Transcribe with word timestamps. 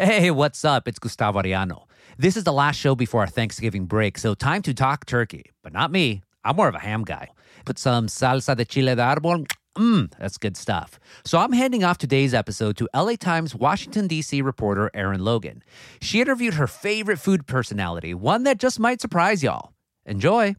Hey, 0.00 0.30
what's 0.30 0.64
up? 0.64 0.86
It's 0.86 1.00
Gustavo 1.00 1.42
Arellano. 1.42 1.86
This 2.18 2.36
is 2.36 2.44
the 2.44 2.52
last 2.52 2.76
show 2.76 2.94
before 2.94 3.22
our 3.22 3.26
Thanksgiving 3.26 3.86
break, 3.86 4.16
so 4.16 4.32
time 4.32 4.62
to 4.62 4.72
talk 4.72 5.06
turkey. 5.06 5.46
But 5.64 5.72
not 5.72 5.90
me. 5.90 6.22
I'm 6.44 6.54
more 6.54 6.68
of 6.68 6.76
a 6.76 6.78
ham 6.78 7.02
guy. 7.02 7.30
Put 7.64 7.80
some 7.80 8.06
salsa 8.06 8.56
de 8.56 8.64
chile 8.64 8.94
de 8.94 9.02
árbol. 9.02 9.44
Mmm, 9.76 10.12
that's 10.16 10.38
good 10.38 10.56
stuff. 10.56 11.00
So 11.24 11.38
I'm 11.38 11.52
handing 11.52 11.82
off 11.82 11.98
today's 11.98 12.32
episode 12.32 12.76
to 12.76 12.88
LA 12.94 13.16
Times 13.16 13.56
Washington, 13.56 14.06
D.C. 14.06 14.40
reporter 14.40 14.88
Erin 14.94 15.24
Logan. 15.24 15.64
She 16.00 16.20
interviewed 16.20 16.54
her 16.54 16.68
favorite 16.68 17.18
food 17.18 17.48
personality, 17.48 18.14
one 18.14 18.44
that 18.44 18.58
just 18.58 18.78
might 18.78 19.00
surprise 19.00 19.42
y'all. 19.42 19.72
Enjoy. 20.06 20.54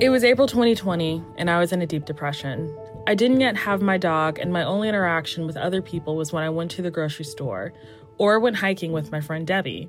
It 0.00 0.08
was 0.08 0.24
April 0.24 0.48
2020, 0.48 1.22
and 1.36 1.50
I 1.50 1.58
was 1.58 1.70
in 1.70 1.82
a 1.82 1.86
deep 1.86 2.06
depression. 2.06 2.74
I 3.04 3.16
didn't 3.16 3.40
yet 3.40 3.56
have 3.56 3.82
my 3.82 3.98
dog, 3.98 4.38
and 4.38 4.52
my 4.52 4.62
only 4.62 4.88
interaction 4.88 5.44
with 5.44 5.56
other 5.56 5.82
people 5.82 6.14
was 6.14 6.32
when 6.32 6.44
I 6.44 6.50
went 6.50 6.70
to 6.72 6.82
the 6.82 6.90
grocery 6.90 7.24
store 7.24 7.72
or 8.16 8.38
went 8.38 8.56
hiking 8.56 8.92
with 8.92 9.10
my 9.10 9.20
friend 9.20 9.44
Debbie. 9.44 9.88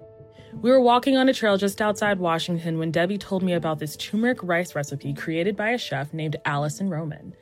We 0.61 0.71
were 0.71 0.81
walking 0.81 1.15
on 1.15 1.29
a 1.29 1.33
trail 1.33 1.57
just 1.57 1.79
outside 1.79 2.17
Washington 2.17 2.79
when 2.79 2.89
Debbie 2.89 3.19
told 3.19 3.43
me 3.43 3.53
about 3.53 3.77
this 3.77 3.95
turmeric 3.97 4.41
rice 4.41 4.73
recipe 4.73 5.13
created 5.13 5.55
by 5.55 5.69
a 5.69 5.77
chef 5.77 6.11
named 6.11 6.37
Alison 6.45 6.89
Roman. 6.89 7.35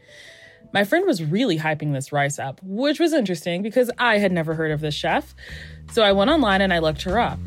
My 0.73 0.84
friend 0.84 1.05
was 1.05 1.23
really 1.23 1.58
hyping 1.58 1.94
this 1.94 2.12
rice 2.12 2.38
up, 2.38 2.59
which 2.64 3.00
was 3.00 3.14
interesting 3.14 3.62
because 3.62 3.90
I 3.98 4.17
had 4.17 4.34
never 4.34 4.56
heard 4.56 4.72
of 4.72 4.81
this 4.81 4.95
chef. 4.95 5.34
So 5.94 6.03
I 6.03 6.12
went 6.12 6.31
online 6.31 6.59
and 6.59 6.73
I 6.73 6.80
looked 6.80 7.03
her 7.03 7.17
up. 7.17 7.40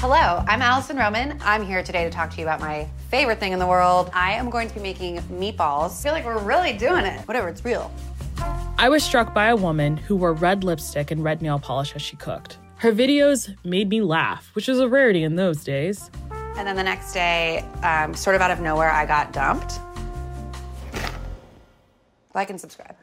Hello, 0.00 0.42
I'm 0.48 0.62
Alison 0.62 0.96
Roman. 0.96 1.38
I'm 1.42 1.62
here 1.62 1.82
today 1.82 2.04
to 2.04 2.10
talk 2.10 2.30
to 2.30 2.38
you 2.38 2.44
about 2.44 2.58
my 2.58 2.88
favorite 3.10 3.38
thing 3.38 3.52
in 3.52 3.58
the 3.58 3.66
world. 3.66 4.10
I 4.14 4.32
am 4.32 4.48
going 4.48 4.66
to 4.68 4.74
be 4.74 4.80
making 4.80 5.18
meatballs. 5.24 6.00
I 6.00 6.02
feel 6.04 6.12
like 6.12 6.24
we're 6.24 6.42
really 6.42 6.72
doing 6.72 7.04
it. 7.04 7.20
Whatever, 7.28 7.50
it's 7.50 7.62
real. 7.66 7.92
I 8.78 8.88
was 8.88 9.04
struck 9.04 9.34
by 9.34 9.48
a 9.48 9.56
woman 9.56 9.98
who 9.98 10.16
wore 10.16 10.32
red 10.32 10.64
lipstick 10.64 11.10
and 11.10 11.22
red 11.22 11.42
nail 11.42 11.58
polish 11.58 11.94
as 11.94 12.00
she 12.00 12.16
cooked. 12.16 12.56
Her 12.76 12.92
videos 12.92 13.54
made 13.62 13.90
me 13.90 14.00
laugh, 14.00 14.48
which 14.54 14.68
was 14.68 14.80
a 14.80 14.88
rarity 14.88 15.22
in 15.22 15.36
those 15.36 15.62
days. 15.64 16.10
And 16.56 16.66
then 16.66 16.76
the 16.76 16.82
next 16.82 17.12
day, 17.12 17.62
um, 17.82 18.14
sort 18.14 18.36
of 18.36 18.40
out 18.40 18.50
of 18.50 18.60
nowhere, 18.60 18.90
I 18.90 19.04
got 19.04 19.34
dumped. 19.34 19.80
Like 22.34 22.48
and 22.48 22.58
subscribe. 22.58 22.96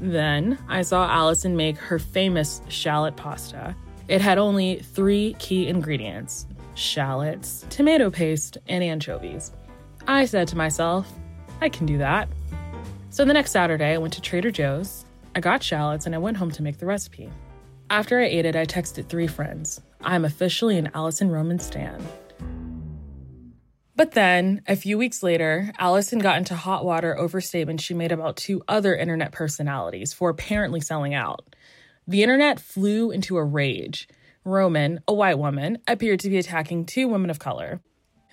Then 0.00 0.58
I 0.68 0.82
saw 0.82 1.08
Alison 1.08 1.54
make 1.54 1.78
her 1.78 2.00
famous 2.00 2.62
shallot 2.68 3.14
pasta. 3.14 3.76
It 4.08 4.20
had 4.20 4.38
only 4.38 4.80
three 4.80 5.34
key 5.38 5.68
ingredients 5.68 6.46
shallots, 6.74 7.64
tomato 7.70 8.10
paste, 8.10 8.58
and 8.68 8.84
anchovies. 8.84 9.52
I 10.06 10.26
said 10.26 10.46
to 10.48 10.56
myself, 10.56 11.10
I 11.60 11.70
can 11.70 11.86
do 11.86 11.98
that. 11.98 12.28
So 13.08 13.24
the 13.24 13.32
next 13.32 13.50
Saturday, 13.50 13.94
I 13.94 13.98
went 13.98 14.12
to 14.14 14.20
Trader 14.20 14.50
Joe's, 14.50 15.06
I 15.34 15.40
got 15.40 15.62
shallots, 15.62 16.06
and 16.06 16.14
I 16.14 16.18
went 16.18 16.36
home 16.36 16.50
to 16.50 16.62
make 16.62 16.78
the 16.78 16.86
recipe. 16.86 17.30
After 17.88 18.20
I 18.20 18.24
ate 18.24 18.44
it, 18.44 18.56
I 18.56 18.66
texted 18.66 19.08
three 19.08 19.26
friends. 19.26 19.80
I'm 20.02 20.24
officially 20.24 20.76
an 20.76 20.90
Alison 20.94 21.30
Roman 21.30 21.58
stan. 21.58 22.02
But 23.96 24.12
then, 24.12 24.60
a 24.68 24.76
few 24.76 24.98
weeks 24.98 25.22
later, 25.22 25.72
Alison 25.78 26.18
got 26.18 26.36
into 26.36 26.54
hot 26.54 26.84
water 26.84 27.18
over 27.18 27.40
statements 27.40 27.82
she 27.82 27.94
made 27.94 28.12
about 28.12 28.36
two 28.36 28.62
other 28.68 28.94
internet 28.94 29.32
personalities 29.32 30.12
for 30.12 30.28
apparently 30.28 30.80
selling 30.80 31.14
out. 31.14 31.55
The 32.08 32.22
internet 32.22 32.60
flew 32.60 33.10
into 33.10 33.36
a 33.36 33.42
rage. 33.44 34.08
Roman, 34.44 35.00
a 35.08 35.12
white 35.12 35.40
woman, 35.40 35.78
appeared 35.88 36.20
to 36.20 36.30
be 36.30 36.38
attacking 36.38 36.86
two 36.86 37.08
women 37.08 37.30
of 37.30 37.40
color. 37.40 37.80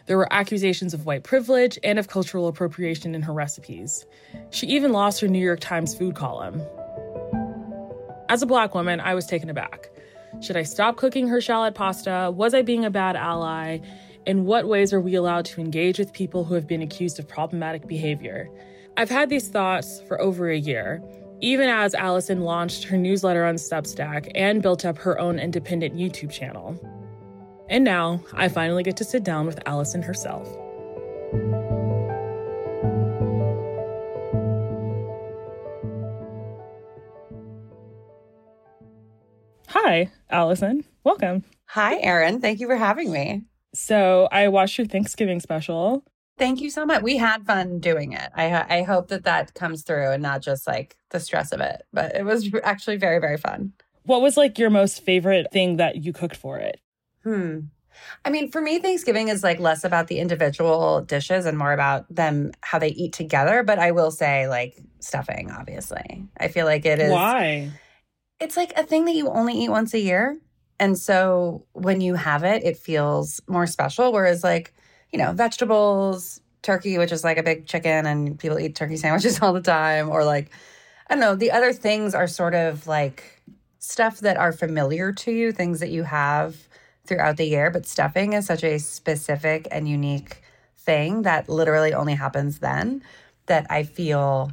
There 0.06 0.16
were 0.16 0.32
accusations 0.32 0.94
of 0.94 1.08
white 1.08 1.24
privilege 1.24 1.80
and 1.84 1.98
of 1.98 2.08
cultural 2.08 2.48
appropriation 2.48 3.16
in 3.16 3.24
her 3.24 3.34
recipes. 3.34 4.06
She 4.52 4.68
even 4.68 4.92
lost 4.92 5.22
her 5.22 5.28
New 5.28 5.44
York 5.44 5.60
Times 5.60 5.96
food 5.96 6.14
column. 6.14 6.62
As 8.30 8.44
a 8.44 8.46
black 8.46 8.76
woman, 8.76 9.00
I 9.00 9.16
was 9.16 9.26
taken 9.26 9.50
aback. 9.50 9.90
Should 10.40 10.58
I 10.58 10.64
stop 10.64 10.98
cooking 10.98 11.28
her 11.30 11.42
shallot 11.42 11.74
pasta? 11.74 12.32
Was 12.32 12.54
I 12.54 12.62
being 12.62 12.86
a 12.86 12.92
bad 12.92 13.16
ally? 13.16 13.80
In 14.28 14.46
what 14.46 14.68
ways 14.68 14.94
are 14.94 15.02
we 15.02 15.16
allowed 15.16 15.46
to 15.46 15.62
engage 15.62 15.98
with 15.98 16.14
people 16.14 16.44
who 16.44 16.54
have 16.54 16.68
been 16.68 16.84
accused 16.84 17.18
of 17.18 17.28
problematic 17.28 17.88
behavior? 17.88 18.52
I've 18.98 19.10
had 19.10 19.30
these 19.30 19.48
thoughts 19.48 20.00
for 20.08 20.22
over 20.22 20.48
a 20.52 20.58
year, 20.58 21.02
even 21.44 21.68
as 21.68 21.94
Alison 21.94 22.40
launched 22.40 22.86
her 22.86 22.96
newsletter 22.96 23.44
on 23.44 23.56
Substack 23.56 24.32
and 24.34 24.62
built 24.62 24.86
up 24.86 24.98
her 24.98 25.20
own 25.20 25.38
independent 25.38 25.94
YouTube 25.94 26.32
channel. 26.32 26.80
And 27.70 27.84
now 27.84 28.24
I 28.32 28.48
finally 28.48 28.82
get 28.82 28.96
to 28.98 29.04
sit 29.04 29.26
down 29.26 29.46
with 29.46 29.60
Alison 29.66 30.02
herself. 30.02 30.48
Hi, 39.68 40.10
Alison. 40.30 40.86
Welcome. 41.04 41.44
Hi, 41.66 41.98
Erin. 42.00 42.40
Thank 42.40 42.62
you 42.62 42.68
for 42.68 42.78
having 42.78 43.12
me. 43.12 43.44
So, 43.76 44.30
I 44.32 44.48
watched 44.48 44.78
your 44.78 44.88
Thanksgiving 44.88 45.42
special. 45.42 46.06
Thank 46.38 46.62
you 46.62 46.70
so 46.70 46.86
much. 46.86 47.04
We 47.04 47.18
had 47.18 47.46
fun 47.46 47.80
doing 47.80 48.14
it. 48.14 48.30
I 48.36 48.80
I 48.80 48.84
hope 48.84 49.10
that 49.10 49.24
that 49.26 49.54
comes 49.54 49.84
through 49.84 50.12
and 50.12 50.24
not 50.24 50.42
just 50.42 50.66
like 50.68 50.98
the 51.10 51.20
stress 51.20 51.52
of 51.52 51.62
it, 51.62 51.84
but 51.94 52.16
it 52.16 52.24
was 52.26 52.50
actually 52.64 52.98
very 52.98 53.20
very 53.20 53.38
fun. 53.38 53.74
What 54.04 54.22
was 54.22 54.36
like 54.36 54.58
your 54.58 54.70
most 54.70 55.04
favorite 55.04 55.48
thing 55.52 55.78
that 55.78 56.04
you 56.04 56.12
cooked 56.12 56.36
for 56.36 56.58
it? 56.58 56.82
Hmm. 57.24 57.60
I 58.26 58.30
mean, 58.30 58.52
for 58.52 58.62
me, 58.62 58.80
Thanksgiving 58.80 59.28
is 59.28 59.44
like 59.44 59.60
less 59.60 59.84
about 59.84 60.08
the 60.08 60.20
individual 60.20 61.02
dishes 61.02 61.46
and 61.46 61.58
more 61.58 61.72
about 61.74 62.14
them 62.14 62.52
how 62.62 62.80
they 62.80 62.90
eat 62.90 63.14
together. 63.14 63.64
But 63.64 63.80
I 63.80 63.92
will 63.92 64.12
say, 64.12 64.48
like 64.48 64.78
stuffing, 65.00 65.52
obviously. 65.52 66.26
I 66.38 66.48
feel 66.48 66.66
like 66.66 66.86
it 66.86 67.00
is. 67.00 67.12
Why? 67.12 67.72
It's 68.40 68.58
like 68.58 68.74
a 68.76 68.84
thing 68.84 69.06
that 69.06 69.16
you 69.16 69.30
only 69.30 69.54
eat 69.54 69.70
once 69.70 69.94
a 69.94 70.00
year. 70.00 70.38
And 70.80 70.98
so 70.98 71.66
when 71.74 72.02
you 72.02 72.16
have 72.16 72.44
it, 72.44 72.64
it 72.64 72.78
feels 72.78 73.40
more 73.48 73.68
special. 73.68 74.12
Whereas, 74.12 74.44
like, 74.44 74.73
you 75.14 75.20
know, 75.20 75.32
vegetables, 75.32 76.42
turkey, 76.64 76.98
which 76.98 77.12
is 77.12 77.24
like 77.24 77.38
a 77.38 77.44
big 77.44 77.68
chicken, 77.68 78.06
and 78.06 78.38
people 78.40 78.60
eat 78.60 78.76
turkey 78.76 78.98
sandwiches 78.98 79.40
all 79.42 79.54
the 79.54 79.62
time, 79.62 80.10
or 80.10 80.26
like, 80.26 80.50
I 81.10 81.14
don't 81.14 81.22
know, 81.22 81.36
the 81.36 81.52
other 81.52 81.72
things 81.72 82.16
are 82.16 82.28
sort 82.28 82.56
of 82.56 82.88
like 82.88 83.42
stuff 83.78 84.20
that 84.22 84.38
are 84.38 84.52
familiar 84.52 85.14
to 85.14 85.32
you, 85.32 85.52
things 85.52 85.80
that 85.80 85.92
you 85.92 86.04
have 86.04 86.68
throughout 87.06 87.38
the 87.38 87.46
year. 87.46 87.70
But 87.70 87.86
stuffing 87.86 88.34
is 88.34 88.48
such 88.48 88.64
a 88.64 88.80
specific 88.80 89.68
and 89.70 89.88
unique 89.88 90.42
thing 90.78 91.22
that 91.22 91.48
literally 91.48 91.94
only 91.94 92.16
happens 92.16 92.60
then 92.60 93.04
that 93.46 93.68
I 93.70 93.84
feel 93.84 94.52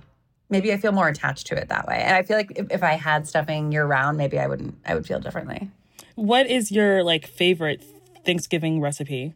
maybe 0.48 0.72
I 0.72 0.76
feel 0.76 0.92
more 0.92 1.08
attached 1.08 1.46
to 1.46 1.56
it 1.56 1.68
that 1.68 1.86
way. 1.86 2.02
And 2.04 2.16
I 2.16 2.22
feel 2.22 2.36
like 2.36 2.52
if, 2.56 2.66
if 2.70 2.82
I 2.82 2.94
had 2.94 3.26
stuffing 3.26 3.72
year 3.72 3.86
round, 3.86 4.18
maybe 4.18 4.38
I 4.38 4.46
wouldn't, 4.46 4.76
I 4.84 4.94
would 4.94 5.06
feel 5.06 5.20
differently. 5.20 5.70
What 6.16 6.48
is 6.48 6.70
your 6.72 7.04
like 7.04 7.26
favorite 7.26 7.82
Thanksgiving 8.24 8.80
recipe 8.80 9.34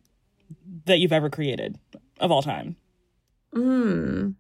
that 0.87 0.98
you've 0.98 1.12
ever 1.12 1.31
created 1.31 1.78
of 2.20 2.31
all 2.31 2.42
time? 2.42 2.76
Hmm. 3.53 4.31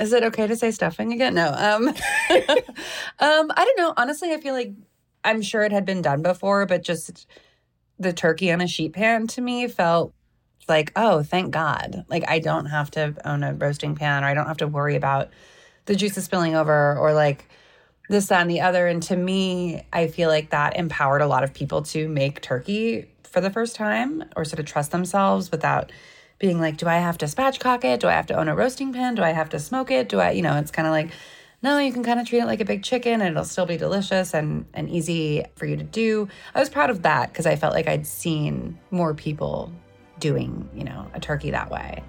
Is 0.00 0.12
it 0.12 0.22
okay 0.24 0.46
to 0.46 0.56
say 0.56 0.70
stuffing 0.70 1.12
again? 1.12 1.34
No. 1.34 1.48
Um, 1.48 1.88
um, 1.88 1.94
I 2.30 3.64
don't 3.64 3.78
know. 3.78 3.94
Honestly, 3.96 4.32
I 4.32 4.40
feel 4.40 4.54
like 4.54 4.72
I'm 5.24 5.42
sure 5.42 5.62
it 5.62 5.72
had 5.72 5.84
been 5.84 6.02
done 6.02 6.22
before, 6.22 6.66
but 6.66 6.82
just 6.82 7.26
the 7.98 8.12
turkey 8.12 8.50
on 8.50 8.60
a 8.60 8.66
sheet 8.66 8.94
pan 8.94 9.26
to 9.28 9.40
me 9.40 9.68
felt 9.68 10.14
like, 10.68 10.92
oh, 10.96 11.22
thank 11.22 11.52
God. 11.52 12.04
Like 12.08 12.24
I 12.28 12.38
don't 12.38 12.66
have 12.66 12.90
to 12.92 13.14
own 13.24 13.42
a 13.42 13.54
roasting 13.54 13.94
pan 13.94 14.24
or 14.24 14.28
I 14.28 14.34
don't 14.34 14.46
have 14.46 14.58
to 14.58 14.66
worry 14.66 14.96
about 14.96 15.30
the 15.84 15.94
juices 15.94 16.24
spilling 16.24 16.54
over 16.54 16.96
or 16.96 17.12
like 17.12 17.48
this, 18.08 18.26
that, 18.26 18.42
and 18.42 18.50
the 18.50 18.60
other. 18.60 18.86
And 18.86 19.02
to 19.04 19.16
me, 19.16 19.86
I 19.92 20.06
feel 20.08 20.28
like 20.28 20.50
that 20.50 20.76
empowered 20.76 21.22
a 21.22 21.26
lot 21.26 21.44
of 21.44 21.54
people 21.54 21.82
to 21.82 22.08
make 22.08 22.40
turkey 22.40 23.11
for 23.32 23.40
the 23.40 23.50
first 23.50 23.74
time 23.74 24.24
or 24.36 24.44
sort 24.44 24.60
of 24.60 24.66
trust 24.66 24.90
themselves 24.90 25.50
without 25.50 25.90
being 26.38 26.60
like, 26.60 26.76
do 26.76 26.86
I 26.86 26.98
have 26.98 27.18
to 27.18 27.26
spatchcock 27.26 27.84
it? 27.84 28.00
Do 28.00 28.08
I 28.08 28.12
have 28.12 28.26
to 28.26 28.34
own 28.34 28.48
a 28.48 28.54
roasting 28.54 28.92
pan? 28.92 29.14
Do 29.14 29.22
I 29.22 29.30
have 29.30 29.48
to 29.50 29.58
smoke 29.58 29.90
it? 29.90 30.08
Do 30.08 30.20
I, 30.20 30.32
you 30.32 30.42
know, 30.42 30.56
it's 30.58 30.70
kind 30.70 30.86
of 30.86 30.92
like, 30.92 31.10
no, 31.62 31.78
you 31.78 31.92
can 31.92 32.02
kind 32.02 32.20
of 32.20 32.26
treat 32.26 32.40
it 32.40 32.46
like 32.46 32.60
a 32.60 32.64
big 32.64 32.82
chicken 32.82 33.22
and 33.22 33.30
it'll 33.30 33.44
still 33.44 33.66
be 33.66 33.76
delicious 33.76 34.34
and, 34.34 34.66
and 34.74 34.90
easy 34.90 35.44
for 35.54 35.64
you 35.64 35.76
to 35.76 35.84
do. 35.84 36.28
I 36.54 36.60
was 36.60 36.68
proud 36.68 36.90
of 36.90 37.02
that 37.02 37.32
because 37.32 37.46
I 37.46 37.56
felt 37.56 37.72
like 37.72 37.88
I'd 37.88 38.06
seen 38.06 38.78
more 38.90 39.14
people 39.14 39.72
doing, 40.18 40.68
you 40.74 40.84
know, 40.84 41.06
a 41.14 41.20
turkey 41.20 41.52
that 41.52 41.70
way. 41.70 42.02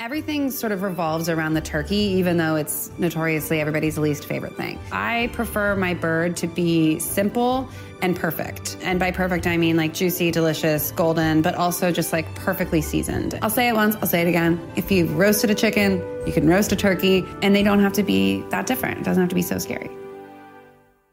Everything 0.00 0.50
sort 0.50 0.72
of 0.72 0.80
revolves 0.80 1.28
around 1.28 1.52
the 1.52 1.60
turkey, 1.60 1.94
even 1.94 2.38
though 2.38 2.56
it's 2.56 2.90
notoriously 2.96 3.60
everybody's 3.60 3.98
least 3.98 4.24
favorite 4.24 4.56
thing. 4.56 4.78
I 4.90 5.28
prefer 5.34 5.76
my 5.76 5.92
bird 5.92 6.38
to 6.38 6.46
be 6.46 6.98
simple 6.98 7.68
and 8.00 8.16
perfect. 8.16 8.78
And 8.80 8.98
by 8.98 9.10
perfect, 9.10 9.46
I 9.46 9.58
mean 9.58 9.76
like 9.76 9.92
juicy, 9.92 10.30
delicious, 10.30 10.90
golden, 10.92 11.42
but 11.42 11.54
also 11.54 11.92
just 11.92 12.14
like 12.14 12.34
perfectly 12.34 12.80
seasoned. 12.80 13.38
I'll 13.42 13.50
say 13.50 13.68
it 13.68 13.74
once, 13.74 13.94
I'll 13.96 14.06
say 14.06 14.22
it 14.22 14.26
again. 14.26 14.58
If 14.74 14.90
you've 14.90 15.18
roasted 15.18 15.50
a 15.50 15.54
chicken, 15.54 16.02
you 16.26 16.32
can 16.32 16.48
roast 16.48 16.72
a 16.72 16.76
turkey, 16.76 17.22
and 17.42 17.54
they 17.54 17.62
don't 17.62 17.80
have 17.80 17.92
to 17.92 18.02
be 18.02 18.40
that 18.48 18.66
different. 18.66 19.00
It 19.00 19.04
doesn't 19.04 19.20
have 19.20 19.28
to 19.28 19.34
be 19.34 19.42
so 19.42 19.58
scary. 19.58 19.90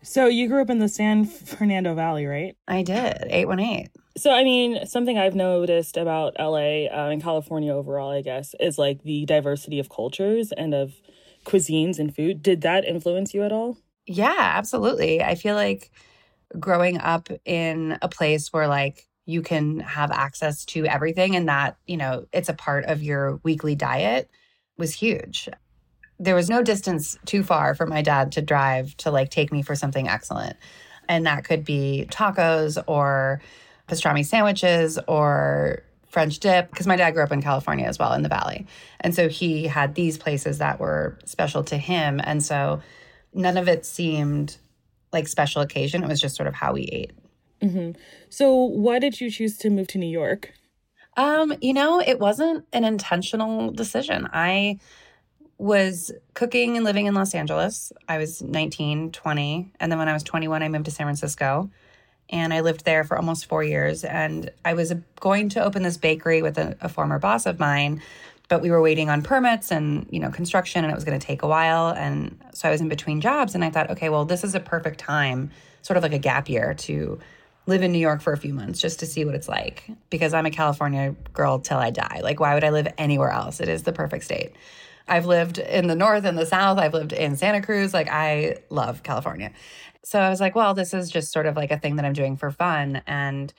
So 0.08 0.28
you 0.28 0.48
grew 0.48 0.62
up 0.62 0.70
in 0.70 0.80
the 0.80 0.88
San 0.88 1.26
Fernando 1.26 1.94
Valley, 1.94 2.26
right? 2.26 2.56
I 2.66 2.82
did, 2.82 3.26
818. 3.30 3.90
So, 4.18 4.32
I 4.32 4.46
mean, 4.46 4.86
something 4.86 5.18
I've 5.18 5.36
noticed 5.36 5.98
about 5.98 6.34
LA 6.40 6.86
uh, 6.86 7.10
and 7.12 7.22
California 7.22 7.74
overall, 7.74 8.10
I 8.12 8.22
guess, 8.22 8.56
is 8.58 8.78
like 8.78 9.04
the 9.04 9.26
diversity 9.26 9.80
of 9.80 9.90
cultures 9.90 10.54
and 10.54 10.74
of 10.74 10.94
cuisines 11.46 12.00
and 12.00 12.16
food. 12.16 12.42
Did 12.42 12.62
that 12.62 12.86
influence 12.86 13.34
you 13.34 13.44
at 13.44 13.52
all? 13.52 13.78
Yeah, 14.06 14.34
absolutely. 14.38 15.22
I 15.22 15.36
feel 15.36 15.56
like 15.56 15.92
growing 16.58 17.00
up 17.00 17.28
in 17.44 18.00
a 18.02 18.08
place 18.08 18.54
where 18.54 18.70
like 18.70 19.10
you 19.26 19.42
can 19.42 19.82
have 19.82 20.10
access 20.12 20.64
to 20.68 20.86
everything 20.86 21.36
and 21.36 21.50
that, 21.50 21.76
you 21.86 21.98
know, 21.98 22.26
it's 22.32 22.50
a 22.50 22.54
part 22.54 22.86
of 22.86 23.04
your 23.04 23.42
weekly 23.44 23.76
diet 23.76 24.32
was 24.78 24.94
huge. 24.94 25.50
There 26.20 26.36
was 26.36 26.50
no 26.50 26.64
distance 26.64 27.18
too 27.26 27.44
far 27.44 27.76
for 27.76 27.86
my 27.86 28.02
dad 28.02 28.32
to 28.34 28.42
drive 28.42 28.96
to 28.98 29.12
like 29.12 29.30
take 29.30 29.52
me 29.52 29.62
for 29.62 29.76
something 29.76 30.08
excellent. 30.08 30.58
And 31.08 31.26
that 31.26 31.44
could 31.46 31.64
be 31.64 32.08
tacos 32.10 32.82
or 32.88 33.42
pastrami 33.88 34.26
sandwiches 34.26 35.00
or 35.08 35.84
French 36.08 36.40
dip 36.40 36.70
because 36.70 36.88
my 36.88 36.96
dad 36.96 37.12
grew 37.12 37.24
up 37.24 37.32
in 37.32 37.42
California 37.42 37.86
as 37.86 38.00
well 38.00 38.14
in 38.14 38.24
the 38.24 38.30
valley. 38.30 38.66
And 39.00 39.14
so 39.14 39.30
he 39.30 39.68
had 39.68 39.96
these 39.96 40.18
places 40.18 40.58
that 40.58 40.80
were 40.80 41.18
special 41.26 41.64
to 41.66 41.78
him. 41.78 42.20
And 42.24 42.44
so 42.44 42.82
none 43.34 43.58
of 43.58 43.68
it 43.68 43.86
seemed 43.86 44.58
like 45.14 45.28
special 45.28 45.62
occasion. 45.62 46.04
It 46.04 46.08
was 46.08 46.20
just 46.20 46.36
sort 46.36 46.48
of 46.48 46.54
how 46.54 46.74
we 46.74 46.84
ate. 46.84 47.12
Mm-hmm. 47.62 48.00
So 48.30 48.56
why 48.56 49.00
did 49.00 49.20
you 49.20 49.30
choose 49.30 49.58
to 49.60 49.70
move 49.70 49.88
to 49.88 49.98
New 49.98 50.10
York? 50.10 50.54
Um, 51.16 51.54
you 51.62 51.74
know, 51.74 52.00
it 52.00 52.20
wasn't 52.20 52.66
an 52.74 52.84
intentional 52.84 53.72
decision. 53.72 54.28
I 54.32 54.80
was 55.58 56.12
cooking 56.34 56.76
and 56.76 56.86
living 56.86 57.08
in 57.08 57.14
Los 57.14 57.34
Angeles. 57.34 57.92
I 58.08 58.18
was 58.18 58.42
19, 58.42 59.12
20. 59.12 59.72
And 59.80 59.92
then 59.92 59.98
when 59.98 60.08
I 60.08 60.14
was 60.14 60.24
21, 60.24 60.62
I 60.62 60.70
moved 60.70 60.86
to 60.86 60.92
San 60.92 61.06
Francisco 61.06 61.70
and 62.30 62.54
I 62.54 62.62
lived 62.62 62.86
there 62.86 63.04
for 63.04 63.18
almost 63.18 63.46
four 63.46 63.64
years. 63.64 64.04
And 64.04 64.52
I 64.66 64.74
was 64.74 64.92
uh, 64.92 64.96
going 65.20 65.50
to 65.50 65.64
open 65.64 65.84
this 65.84 65.98
bakery 65.98 66.42
with 66.42 66.58
a, 66.58 66.78
a 66.82 66.90
former 66.90 67.20
boss 67.20 67.46
of 67.46 67.60
mine, 67.60 68.02
but 68.50 68.62
we 68.62 68.70
were 68.70 68.82
waiting 68.82 69.10
on 69.10 69.22
permits 69.22 69.72
and 69.72 70.08
you 70.10 70.20
know 70.20 70.30
construction, 70.30 70.84
and 70.84 70.92
it 70.92 70.96
was 70.96 71.04
going 71.04 71.20
to 71.20 71.26
take 71.26 71.44
a 71.44 71.48
while. 71.48 71.90
And 71.90 72.40
so 72.54 72.68
I 72.68 72.72
was 72.72 72.82
in 72.82 72.90
between 72.90 73.22
jobs, 73.22 73.56
and 73.56 73.64
I 73.64 73.70
thought, 73.70 73.90
okay, 73.92 74.10
well, 74.10 74.26
this 74.26 74.44
is 74.44 74.56
a 74.56 74.60
perfect 74.60 75.00
time, 75.00 75.52
sort 75.82 75.98
of 75.98 76.04
like 76.04 76.14
a 76.14 76.20
gap 76.20 76.50
year, 76.50 76.74
to 76.74 77.20
live 77.66 77.84
in 77.84 77.92
New 77.92 78.00
York 78.00 78.22
for 78.22 78.32
a 78.32 78.38
few 78.38 78.54
months 78.54 78.80
just 78.80 79.00
to 79.00 79.06
see 79.06 79.26
what 79.26 79.36
it's 79.36 79.50
like. 79.50 79.90
Because 80.10 80.34
I'm 80.34 80.46
a 80.46 80.52
California 80.52 81.16
girl 81.34 81.60
till 81.60 81.78
I 81.78 81.90
die. 81.90 82.22
Like, 82.24 82.40
why 82.40 82.54
would 82.54 82.64
I 82.64 82.70
live 82.70 82.88
anywhere 82.98 83.32
else? 83.32 83.60
It 83.60 83.68
is 83.68 83.84
the 83.84 83.94
perfect 83.94 84.24
state. 84.24 84.54
I've 85.08 85.26
lived 85.26 85.58
in 85.58 85.88
the 85.88 85.96
north 85.96 86.26
and 86.26 86.38
the 86.38 86.46
south. 86.46 86.78
I've 86.78 86.94
lived 86.94 87.14
in 87.14 87.38
Santa 87.38 87.62
Cruz. 87.62 87.94
Like, 87.94 88.10
I 88.10 88.58
love 88.70 89.04
California. 89.04 89.52
So 90.04 90.20
I 90.20 90.30
was 90.30 90.40
like, 90.40 90.56
well, 90.56 90.74
this 90.74 90.94
is 90.94 91.10
just 91.10 91.32
sort 91.32 91.46
of 91.46 91.56
like 91.56 91.72
a 91.72 91.78
thing 91.78 91.96
that 91.98 92.06
I'm 92.06 92.14
doing 92.14 92.38
for 92.38 92.52
fun. 92.52 93.02
And 93.08 93.54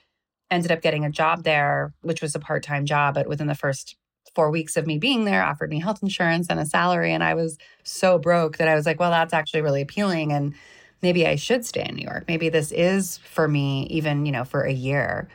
ended 0.50 0.72
up 0.72 0.80
getting 0.80 1.04
a 1.04 1.10
job 1.10 1.44
there, 1.44 1.92
which 2.00 2.22
was 2.22 2.34
a 2.34 2.40
part 2.40 2.62
time 2.62 2.86
job. 2.86 3.14
But 3.14 3.28
within 3.28 3.46
the 3.46 3.54
first 3.54 3.96
four 4.34 4.50
weeks 4.50 4.76
of 4.76 4.86
me 4.86 4.98
being 4.98 5.24
there, 5.24 5.42
offered 5.42 5.70
me 5.70 5.80
health 5.80 6.02
insurance 6.02 6.46
and 6.48 6.60
a 6.60 6.66
salary. 6.66 7.12
And 7.12 7.24
I 7.24 7.34
was 7.34 7.58
so 7.82 8.18
broke 8.18 8.58
that 8.58 8.68
I 8.68 8.74
was 8.74 8.86
like, 8.86 9.00
well, 9.00 9.10
that's 9.10 9.34
actually 9.34 9.62
really 9.62 9.82
appealing. 9.82 10.32
And 10.32 10.54
maybe 11.02 11.26
I 11.26 11.36
should 11.36 11.64
stay 11.64 11.86
in 11.88 11.96
New 11.96 12.04
York. 12.04 12.24
Maybe 12.28 12.48
this 12.48 12.72
is 12.72 13.18
for 13.18 13.48
me, 13.48 13.86
even, 13.90 14.26
you 14.26 14.32
know, 14.32 14.44
for 14.44 14.62
a 14.62 14.72
year. 14.72 15.28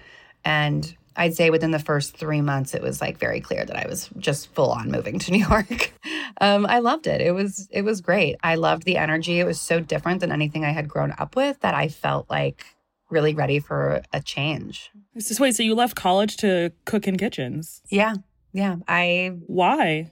And 0.45 0.95
I'd 1.15 1.35
say 1.35 1.49
within 1.49 1.71
the 1.71 1.79
first 1.79 2.17
three 2.17 2.41
months, 2.41 2.73
it 2.73 2.81
was 2.81 3.01
like 3.01 3.17
very 3.17 3.39
clear 3.39 3.65
that 3.65 3.75
I 3.75 3.87
was 3.87 4.09
just 4.17 4.53
full 4.53 4.71
on 4.71 4.91
moving 4.91 5.19
to 5.19 5.31
New 5.33 5.45
York. 5.45 5.93
um, 6.41 6.65
I 6.65 6.79
loved 6.79 7.07
it. 7.07 7.21
It 7.21 7.31
was 7.31 7.67
it 7.71 7.83
was 7.83 8.01
great. 8.01 8.37
I 8.43 8.55
loved 8.55 8.83
the 8.83 8.97
energy. 8.97 9.39
It 9.39 9.45
was 9.45 9.59
so 9.59 9.79
different 9.79 10.21
than 10.21 10.31
anything 10.31 10.65
I 10.65 10.71
had 10.71 10.87
grown 10.87 11.13
up 11.17 11.35
with 11.35 11.59
that 11.61 11.73
I 11.73 11.87
felt 11.87 12.29
like 12.29 12.65
really 13.09 13.33
ready 13.33 13.59
for 13.59 14.01
a 14.11 14.21
change. 14.21 14.91
So 15.19 15.41
wait, 15.41 15.55
so 15.55 15.63
you 15.63 15.75
left 15.75 15.95
college 15.95 16.37
to 16.37 16.71
cook 16.85 17.07
in 17.07 17.17
kitchens? 17.17 17.81
Yeah, 17.89 18.15
yeah. 18.51 18.77
I 18.87 19.37
why? 19.47 20.11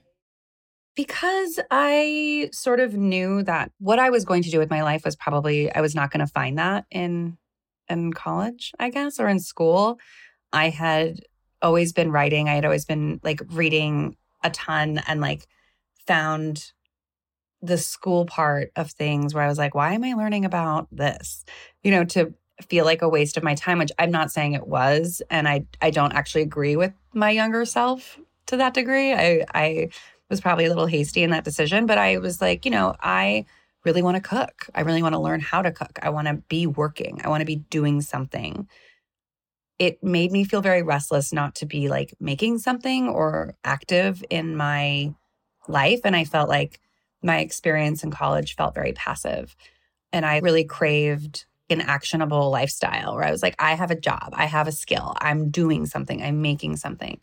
Because 0.96 1.60
I 1.72 2.50
sort 2.52 2.80
of 2.80 2.94
knew 2.94 3.44
that 3.44 3.72
what 3.80 3.98
I 3.98 4.10
was 4.10 4.26
going 4.26 4.44
to 4.44 4.52
do 4.52 4.60
with 4.60 4.70
my 4.70 4.84
life 4.84 5.04
was 5.04 5.16
probably 5.16 5.74
I 5.74 5.82
was 5.82 5.96
not 5.96 6.12
going 6.12 6.20
to 6.26 6.32
find 6.32 6.58
that 6.60 6.86
in 6.92 7.38
in 7.90 8.14
college, 8.14 8.72
I 8.80 8.90
guess, 8.90 9.20
or 9.20 9.28
in 9.28 9.40
school. 9.40 10.00
I 10.54 10.70
had 10.70 11.22
always 11.62 11.94
been 11.94 12.12
writing. 12.12 12.50
I 12.50 12.56
had 12.56 12.66
always 12.66 12.86
been 12.86 13.20
like 13.24 13.42
reading 13.52 14.18
a 14.44 14.50
ton 14.50 15.00
and 15.08 15.22
like 15.22 15.48
found 16.08 16.72
the 17.62 17.78
school 17.78 18.26
part 18.26 18.72
of 18.76 18.92
things 18.92 19.34
where 19.34 19.44
I 19.44 19.48
was 19.48 19.58
like, 19.58 19.76
why 19.76 19.94
am 19.94 20.04
I 20.04 20.14
learning 20.14 20.46
about 20.46 20.88
this? 20.92 21.46
You 21.84 21.92
know, 21.92 22.04
to 22.06 22.34
feel 22.62 22.86
like 22.86 23.02
a 23.02 23.10
waste 23.10 23.38
of 23.38 23.44
my 23.44 23.56
time, 23.56 23.80
which 23.80 23.92
I'm 24.00 24.12
not 24.12 24.32
saying 24.32 24.54
it 24.54 24.68
was. 24.68 25.22
And 25.30 25.48
I 25.48 25.66
I 25.82 25.92
don't 25.92 26.14
actually 26.14 26.42
agree 26.42 26.76
with 26.76 26.94
my 27.14 27.30
younger 27.30 27.66
self 27.66 28.20
to 28.48 28.58
that 28.58 28.74
degree. 28.74 29.14
I 29.14 29.46
I 29.54 29.90
was 30.30 30.42
probably 30.42 30.66
a 30.66 30.70
little 30.70 30.88
hasty 30.88 31.24
in 31.24 31.32
that 31.32 31.44
decision, 31.44 31.86
but 31.86 31.98
I 31.98 32.18
was 32.18 32.42
like, 32.42 32.66
you 32.66 32.72
know, 32.72 32.96
I 33.02 33.46
really 33.84 34.02
want 34.02 34.16
to 34.16 34.22
cook. 34.22 34.68
I 34.74 34.82
really 34.82 35.02
want 35.02 35.14
to 35.14 35.20
learn 35.20 35.40
how 35.40 35.62
to 35.62 35.72
cook. 35.72 36.00
I 36.02 36.10
want 36.10 36.28
to 36.28 36.36
be 36.36 36.68
working. 36.68 37.22
I 37.24 37.30
want 37.30 37.42
to 37.42 37.46
be 37.46 37.58
doing 37.58 38.02
something 38.02 38.68
it 39.82 40.04
made 40.04 40.32
me 40.32 40.44
feel 40.44 40.62
very 40.62 40.84
restless 40.84 41.34
not 41.34 41.56
to 41.56 41.66
be 41.66 41.90
like 41.90 42.14
making 42.20 42.60
something 42.60 43.10
or 43.10 43.56
active 43.64 44.24
in 44.30 44.56
my 44.56 45.12
life. 45.68 46.02
And 46.04 46.16
I 46.16 46.24
felt 46.24 46.50
like 46.50 46.80
my 47.24 47.40
experience 47.40 48.04
in 48.04 48.12
college 48.12 48.56
felt 48.56 48.76
very 48.76 48.94
passive. 48.94 49.56
And 50.14 50.24
I 50.24 50.38
really 50.38 50.66
craved 50.66 51.46
an 51.72 51.82
actionable 51.82 52.52
lifestyle 52.52 53.16
where 53.16 53.24
I 53.24 53.32
was 53.32 53.42
like, 53.42 53.56
I 53.58 53.74
have 53.74 53.90
a 53.90 54.00
job, 54.00 54.30
I 54.34 54.46
have 54.46 54.68
a 54.68 54.72
skill, 54.72 55.16
I'm 55.20 55.50
doing 55.50 55.88
something, 55.88 56.22
I'm 56.22 56.44
making 56.44 56.76
something. 56.76 57.20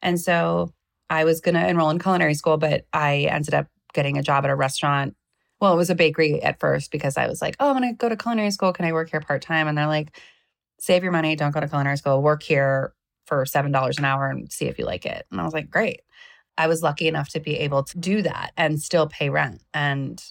And 0.00 0.18
so 0.18 0.72
I 1.10 1.24
was 1.24 1.42
going 1.42 1.56
to 1.56 1.68
enroll 1.68 1.90
in 1.90 1.98
culinary 1.98 2.32
school, 2.34 2.56
but 2.56 2.86
I 2.90 3.28
ended 3.30 3.52
up 3.52 3.66
getting 3.92 4.16
a 4.16 4.22
job 4.22 4.44
at 4.44 4.50
a 4.50 4.56
restaurant. 4.56 5.14
Well, 5.60 5.74
it 5.74 5.76
was 5.76 5.90
a 5.90 5.94
bakery 5.94 6.42
at 6.42 6.58
first 6.58 6.90
because 6.90 7.18
I 7.18 7.26
was 7.26 7.42
like, 7.42 7.56
oh, 7.60 7.68
I'm 7.68 7.76
going 7.76 7.92
to 7.92 7.98
go 7.98 8.08
to 8.08 8.16
culinary 8.16 8.50
school. 8.50 8.72
Can 8.72 8.86
I 8.86 8.94
work 8.94 9.10
here 9.10 9.20
part 9.20 9.42
time? 9.42 9.68
And 9.68 9.76
they're 9.76 9.86
like, 9.86 10.18
save 10.78 11.02
your 11.02 11.12
money, 11.12 11.36
don't 11.36 11.52
go 11.52 11.60
to 11.60 11.68
culinary 11.68 11.96
school, 11.96 12.22
work 12.22 12.42
here 12.42 12.94
for 13.26 13.44
$7 13.44 13.98
an 13.98 14.04
hour 14.04 14.28
and 14.28 14.50
see 14.50 14.66
if 14.66 14.78
you 14.78 14.86
like 14.86 15.04
it. 15.04 15.26
And 15.30 15.40
I 15.40 15.44
was 15.44 15.52
like, 15.52 15.70
great. 15.70 16.00
I 16.56 16.66
was 16.66 16.82
lucky 16.82 17.06
enough 17.06 17.28
to 17.30 17.40
be 17.40 17.56
able 17.58 17.84
to 17.84 17.98
do 17.98 18.22
that 18.22 18.52
and 18.56 18.80
still 18.80 19.06
pay 19.06 19.28
rent. 19.28 19.62
And, 19.72 20.22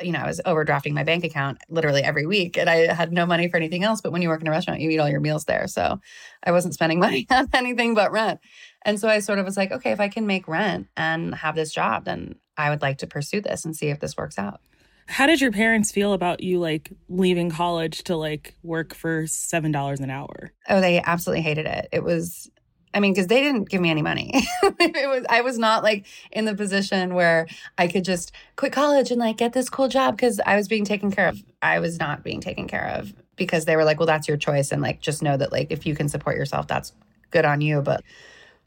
you 0.00 0.12
know, 0.12 0.20
I 0.20 0.26
was 0.26 0.40
overdrafting 0.46 0.92
my 0.92 1.04
bank 1.04 1.24
account 1.24 1.58
literally 1.68 2.02
every 2.02 2.24
week 2.24 2.56
and 2.56 2.70
I 2.70 2.92
had 2.94 3.12
no 3.12 3.26
money 3.26 3.48
for 3.48 3.56
anything 3.56 3.84
else. 3.84 4.00
But 4.00 4.12
when 4.12 4.22
you 4.22 4.28
work 4.28 4.40
in 4.40 4.46
a 4.46 4.52
restaurant, 4.52 4.80
you 4.80 4.88
eat 4.88 4.98
all 4.98 5.08
your 5.08 5.20
meals 5.20 5.44
there. 5.44 5.66
So 5.66 6.00
I 6.42 6.52
wasn't 6.52 6.74
spending 6.74 6.98
money 7.06 7.26
on 7.30 7.48
anything 7.52 7.94
but 7.94 8.12
rent. 8.12 8.40
And 8.84 8.98
so 8.98 9.08
I 9.08 9.18
sort 9.18 9.38
of 9.38 9.44
was 9.44 9.56
like, 9.56 9.72
okay, 9.72 9.90
if 9.90 10.00
I 10.00 10.08
can 10.08 10.26
make 10.26 10.48
rent 10.48 10.86
and 10.96 11.34
have 11.34 11.56
this 11.56 11.72
job, 11.72 12.04
then 12.04 12.36
I 12.56 12.70
would 12.70 12.80
like 12.80 12.98
to 12.98 13.06
pursue 13.06 13.40
this 13.40 13.64
and 13.64 13.76
see 13.76 13.88
if 13.88 14.00
this 14.00 14.16
works 14.16 14.38
out. 14.38 14.60
How 15.08 15.26
did 15.26 15.40
your 15.40 15.52
parents 15.52 15.92
feel 15.92 16.12
about 16.12 16.42
you 16.42 16.58
like 16.58 16.92
leaving 17.08 17.50
college 17.50 18.02
to 18.04 18.16
like 18.16 18.56
work 18.62 18.94
for 18.94 19.26
seven 19.26 19.72
dollars 19.72 20.00
an 20.00 20.10
hour? 20.10 20.52
Oh, 20.68 20.80
they 20.80 21.00
absolutely 21.00 21.42
hated 21.42 21.66
it. 21.66 21.88
It 21.92 22.02
was 22.02 22.50
I 22.96 23.00
mean, 23.00 23.12
because 23.12 23.26
they 23.26 23.42
didn't 23.42 23.68
give 23.68 23.82
me 23.82 23.90
any 23.90 24.00
money. 24.00 24.30
it 24.62 25.08
was 25.08 25.26
I 25.28 25.42
was 25.42 25.58
not 25.58 25.82
like 25.82 26.06
in 26.32 26.46
the 26.46 26.54
position 26.54 27.14
where 27.14 27.46
I 27.76 27.88
could 27.88 28.04
just 28.04 28.32
quit 28.56 28.72
college 28.72 29.10
and 29.10 29.20
like 29.20 29.36
get 29.36 29.52
this 29.52 29.68
cool 29.68 29.88
job 29.88 30.16
because 30.16 30.40
I 30.46 30.56
was 30.56 30.66
being 30.66 30.86
taken 30.86 31.10
care 31.10 31.28
of. 31.28 31.38
I 31.60 31.78
was 31.78 31.98
not 31.98 32.24
being 32.24 32.40
taken 32.40 32.66
care 32.66 32.88
of 32.88 33.12
because 33.36 33.66
they 33.66 33.76
were 33.76 33.84
like, 33.84 33.98
well, 33.98 34.06
that's 34.06 34.26
your 34.26 34.38
choice. 34.38 34.72
And 34.72 34.80
like 34.80 35.00
just 35.02 35.22
know 35.22 35.36
that 35.36 35.52
like 35.52 35.70
if 35.70 35.84
you 35.84 35.94
can 35.94 36.08
support 36.08 36.36
yourself, 36.36 36.68
that's 36.68 36.94
good 37.30 37.44
on 37.44 37.60
you. 37.60 37.82
But 37.82 38.02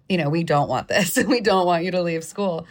you 0.07 0.17
know, 0.17 0.29
we 0.29 0.43
don't 0.43 0.69
want 0.69 0.89
this. 0.89 1.17
we 1.27 1.41
don't 1.41 1.65
want 1.65 1.83
you 1.83 1.89
to 1.91 2.03
leave 2.03 2.23
school. 2.23 2.67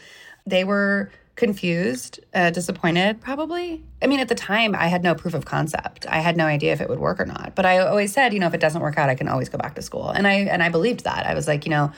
They 0.47 0.63
were 0.63 1.11
confused, 1.39 2.19
uh, 2.35 2.51
disappointed, 2.51 3.21
probably. 3.21 3.85
I 4.03 4.09
mean, 4.09 4.19
at 4.19 4.29
the 4.29 4.35
time, 4.35 4.75
I 4.75 4.89
had 4.89 5.05
no 5.05 5.15
proof 5.15 5.35
of 5.35 5.45
concept. 5.45 6.05
I 6.09 6.19
had 6.19 6.37
no 6.37 6.45
idea 6.45 6.73
if 6.73 6.81
it 6.81 6.89
would 6.89 6.99
work 6.99 7.21
or 7.21 7.27
not. 7.27 7.55
But 7.55 7.65
I 7.65 7.79
always 7.79 8.13
said, 8.13 8.35
you 8.35 8.41
know, 8.41 8.49
if 8.49 8.55
it 8.55 8.61
doesn't 8.61 8.83
work 8.83 8.99
out, 8.99 9.09
I 9.09 9.15
can 9.15 9.29
always 9.29 9.49
go 9.49 9.57
back 9.57 9.77
to 9.77 9.83
school. 9.83 10.11
And 10.11 10.27
I 10.27 10.33
and 10.33 10.63
I 10.65 10.69
believed 10.69 11.05
that. 11.05 11.27
I 11.27 11.35
was 11.35 11.47
like, 11.47 11.65
you 11.65 11.71
know, 11.71 11.93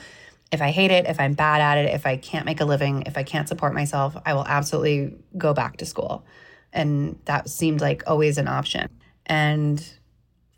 if 0.51 0.61
I 0.61 0.69
hate 0.69 0.91
it, 0.91 1.07
if 1.07 1.19
I'm 1.19 1.33
bad 1.33 1.59
at 1.59 1.83
it, 1.83 1.93
if 1.93 2.05
I 2.05 2.17
can't 2.17 2.45
make 2.45 2.61
a 2.61 2.65
living, 2.65 3.03
if 3.07 3.17
I 3.17 3.23
can't 3.23 3.47
support 3.47 3.73
myself, 3.73 4.15
I 4.25 4.35
will 4.35 4.45
absolutely 4.45 5.15
go 5.35 5.55
back 5.55 5.77
to 5.77 5.87
school. 5.87 6.23
And 6.71 7.17
that 7.25 7.49
seemed 7.49 7.81
like 7.81 8.03
always 8.05 8.37
an 8.37 8.47
option. 8.47 8.89
And 9.25 9.83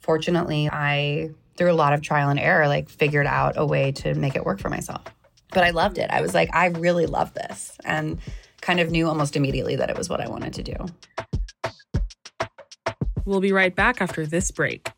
fortunately, 0.02 0.70
I 0.70 1.32
through 1.56 1.72
a 1.72 1.74
lot 1.74 1.94
of 1.94 2.02
trial 2.02 2.30
and 2.30 2.40
error, 2.40 2.68
like 2.68 2.90
figured 2.90 3.28
out 3.28 3.54
a 3.56 3.66
way 3.66 3.94
to 3.94 4.14
make 4.14 4.36
it 4.36 4.44
work 4.44 4.60
for 4.60 4.70
myself. 4.70 5.04
But 5.54 5.64
I 5.64 5.70
loved 5.70 6.00
it. 6.00 6.10
I 6.10 6.20
was 6.20 6.34
like, 6.34 6.50
I 6.54 6.68
really 6.68 7.06
love 7.06 7.34
this. 7.34 7.78
And 7.86 8.20
kind 8.64 8.80
of 8.80 8.90
knew 8.90 9.08
almost 9.08 9.36
immediately 9.36 9.76
that 9.76 9.90
it 9.90 9.98
was 9.98 10.10
what 10.10 10.22
I 10.22 10.30
wanted 10.30 10.54
to 10.54 10.64
do. 10.64 10.76
We'll 13.26 13.42
be 13.42 13.52
right 13.52 13.76
back 13.76 14.02
after 14.02 14.26
this 14.26 14.52
break. 14.52 14.90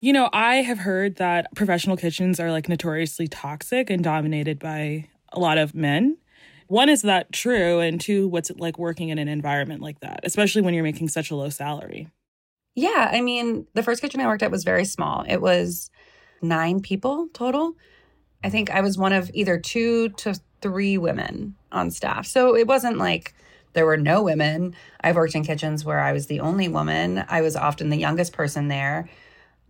You 0.00 0.12
know, 0.12 0.30
I 0.32 0.56
have 0.56 0.78
heard 0.78 1.16
that 1.16 1.54
professional 1.54 1.96
kitchens 1.96 2.40
are 2.40 2.50
like 2.50 2.68
notoriously 2.68 3.28
toxic 3.28 3.90
and 3.90 4.02
dominated 4.02 4.58
by 4.58 5.08
a 5.32 5.40
lot 5.40 5.58
of 5.58 5.74
men 5.74 6.16
one 6.68 6.88
is 6.88 7.02
that 7.02 7.32
true 7.32 7.80
and 7.80 8.00
two 8.00 8.28
what's 8.28 8.50
it 8.50 8.60
like 8.60 8.78
working 8.78 9.08
in 9.10 9.18
an 9.18 9.28
environment 9.28 9.82
like 9.82 10.00
that 10.00 10.20
especially 10.24 10.62
when 10.62 10.74
you're 10.74 10.84
making 10.84 11.08
such 11.08 11.30
a 11.30 11.36
low 11.36 11.50
salary 11.50 12.08
Yeah, 12.74 13.10
I 13.12 13.20
mean, 13.20 13.66
the 13.74 13.82
first 13.82 14.00
kitchen 14.00 14.20
I 14.20 14.26
worked 14.26 14.42
at 14.42 14.50
was 14.50 14.64
very 14.64 14.84
small. 14.84 15.24
It 15.28 15.38
was 15.40 15.90
nine 16.42 16.80
people 16.80 17.28
total. 17.34 17.74
I 18.44 18.50
think 18.50 18.70
I 18.70 18.82
was 18.82 18.98
one 18.98 19.12
of 19.12 19.30
either 19.34 19.58
two 19.58 20.10
to 20.10 20.34
three 20.62 20.98
women 20.98 21.56
on 21.72 21.90
staff. 21.90 22.26
So 22.26 22.56
it 22.56 22.66
wasn't 22.66 22.98
like 22.98 23.34
there 23.74 23.86
were 23.86 23.96
no 23.98 24.22
women. 24.22 24.74
I've 25.02 25.16
worked 25.16 25.34
in 25.34 25.44
kitchens 25.44 25.84
where 25.84 26.00
I 26.00 26.12
was 26.12 26.28
the 26.28 26.40
only 26.40 26.68
woman. 26.68 27.24
I 27.28 27.42
was 27.42 27.56
often 27.56 27.90
the 27.90 27.98
youngest 27.98 28.32
person 28.34 28.68
there, 28.68 29.08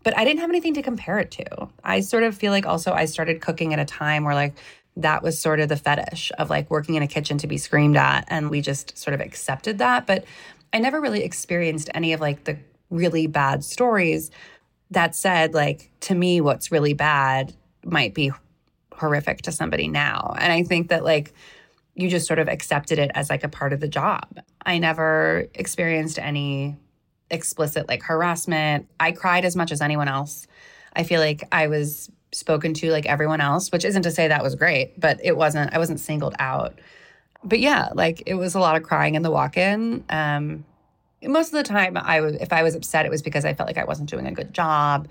but 0.05 0.17
I 0.17 0.25
didn't 0.25 0.41
have 0.41 0.51
anything 0.51 0.75
to 0.75 0.83
compare 0.83 1.19
it 1.19 1.31
to. 1.33 1.69
I 1.85 2.01
sort 2.01 2.23
of 2.23 2.37
feel 2.37 2.53
like 2.53 2.67
also 2.67 2.93
I 2.93 3.07
started 3.07 3.41
cooking 3.41 3.73
at 3.75 3.81
a 3.81 3.85
time 3.85 4.25
where 4.25 4.35
like 4.35 4.57
that 4.99 5.23
was 5.23 5.41
sort 5.41 5.61
of 5.61 5.69
the 5.69 5.77
fetish 5.77 6.33
of 6.39 6.51
like 6.51 6.71
working 6.71 6.97
in 6.97 7.03
a 7.03 7.07
kitchen 7.07 7.39
to 7.39 7.47
be 7.47 7.57
screamed 7.57 7.97
at 7.97 8.25
and 8.29 8.51
we 8.51 8.61
just 8.61 8.99
sort 8.99 9.15
of 9.15 9.21
accepted 9.21 9.79
that, 9.79 10.07
but 10.07 10.25
I 10.73 10.79
never 10.79 11.01
really 11.01 11.23
experienced 11.23 11.89
any 11.95 12.13
of 12.13 12.21
like 12.21 12.45
the 12.45 12.59
really 12.91 13.27
bad 13.27 13.65
stories. 13.65 14.31
That 14.91 15.15
said, 15.15 15.55
like 15.55 15.91
to 16.01 16.15
me 16.15 16.41
what's 16.41 16.73
really 16.73 16.95
bad 16.95 17.55
might 17.85 18.15
be 18.15 18.33
horrific 18.93 19.43
to 19.43 19.53
somebody 19.53 19.89
now. 19.89 20.35
And 20.39 20.53
I 20.53 20.65
think 20.65 20.89
that 20.89 21.05
like 21.05 21.33
you 21.95 22.09
just 22.09 22.27
sort 22.27 22.39
of 22.39 22.49
accepted 22.49 22.99
it 22.99 23.11
as 23.15 23.31
like 23.31 23.45
a 23.45 23.49
part 23.49 23.73
of 23.73 23.81
the 23.81 23.89
job. 23.89 24.41
I 24.65 24.79
never 24.79 25.47
experienced 25.55 26.19
any 26.19 26.77
explicit 27.31 27.89
like 27.89 28.03
harassment. 28.03 28.89
I 28.99 29.13
cried 29.13 29.45
as 29.45 29.57
much 29.57 29.73
as 29.73 29.81
anyone 29.81 30.09
else. 30.09 30.47
I 30.95 31.05
feel 31.05 31.21
like 31.21 31.45
I 31.53 31.69
was 31.69 32.11
spoken 32.33 32.75
to 32.75 32.91
like 32.91 33.07
everyone 33.07 33.41
else, 33.41 33.73
which 33.73 33.85
isn't 33.85 34.03
to 34.03 34.11
say 34.11 34.29
that 34.29 34.43
was 34.43 34.55
great, 34.55 34.99
but 34.99 35.19
it 35.23 35.37
wasn't 35.37 35.73
I 35.75 35.79
wasn't 35.79 36.01
singled 36.01 36.35
out. 36.39 36.79
But 37.45 37.61
yeah, 37.61 37.91
like 37.95 38.23
it 38.27 38.35
was 38.35 38.55
a 38.55 38.61
lot 38.61 38.77
of 38.77 38.83
crying 38.83 39.15
in 39.15 39.23
the 39.23 39.31
walk-in. 39.31 40.05
Um 40.09 40.65
most 41.23 41.49
of 41.49 41.55
the 41.55 41.65
time 41.65 41.97
I 41.97 42.21
was 42.21 42.37
if 42.37 42.53
I 42.53 42.63
was 42.63 42.75
upset 42.75 43.07
it 43.07 43.11
was 43.11 43.23
because 43.23 43.45
I 43.45 43.55
felt 43.55 43.69
like 43.69 43.79
I 43.79 43.85
wasn't 43.85 44.11
doing 44.11 44.27
a 44.27 44.33
good 44.33 44.55
job 44.55 45.09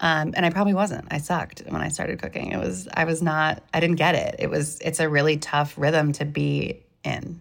um, 0.00 0.34
and 0.36 0.44
I 0.44 0.50
probably 0.50 0.74
wasn't. 0.74 1.06
I 1.10 1.18
sucked 1.18 1.62
when 1.68 1.80
I 1.80 1.88
started 1.88 2.20
cooking. 2.20 2.50
It 2.50 2.58
was, 2.58 2.88
I 2.92 3.04
was 3.04 3.22
not, 3.22 3.62
I 3.72 3.80
didn't 3.80 3.96
get 3.96 4.14
it. 4.14 4.36
It 4.38 4.50
was, 4.50 4.78
it's 4.80 5.00
a 5.00 5.08
really 5.08 5.36
tough 5.36 5.74
rhythm 5.78 6.12
to 6.14 6.24
be 6.24 6.82
in, 7.04 7.40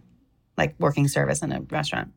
like 0.57 0.75
working 0.79 1.07
service 1.07 1.41
in 1.41 1.51
a 1.51 1.61
restaurant. 1.61 2.11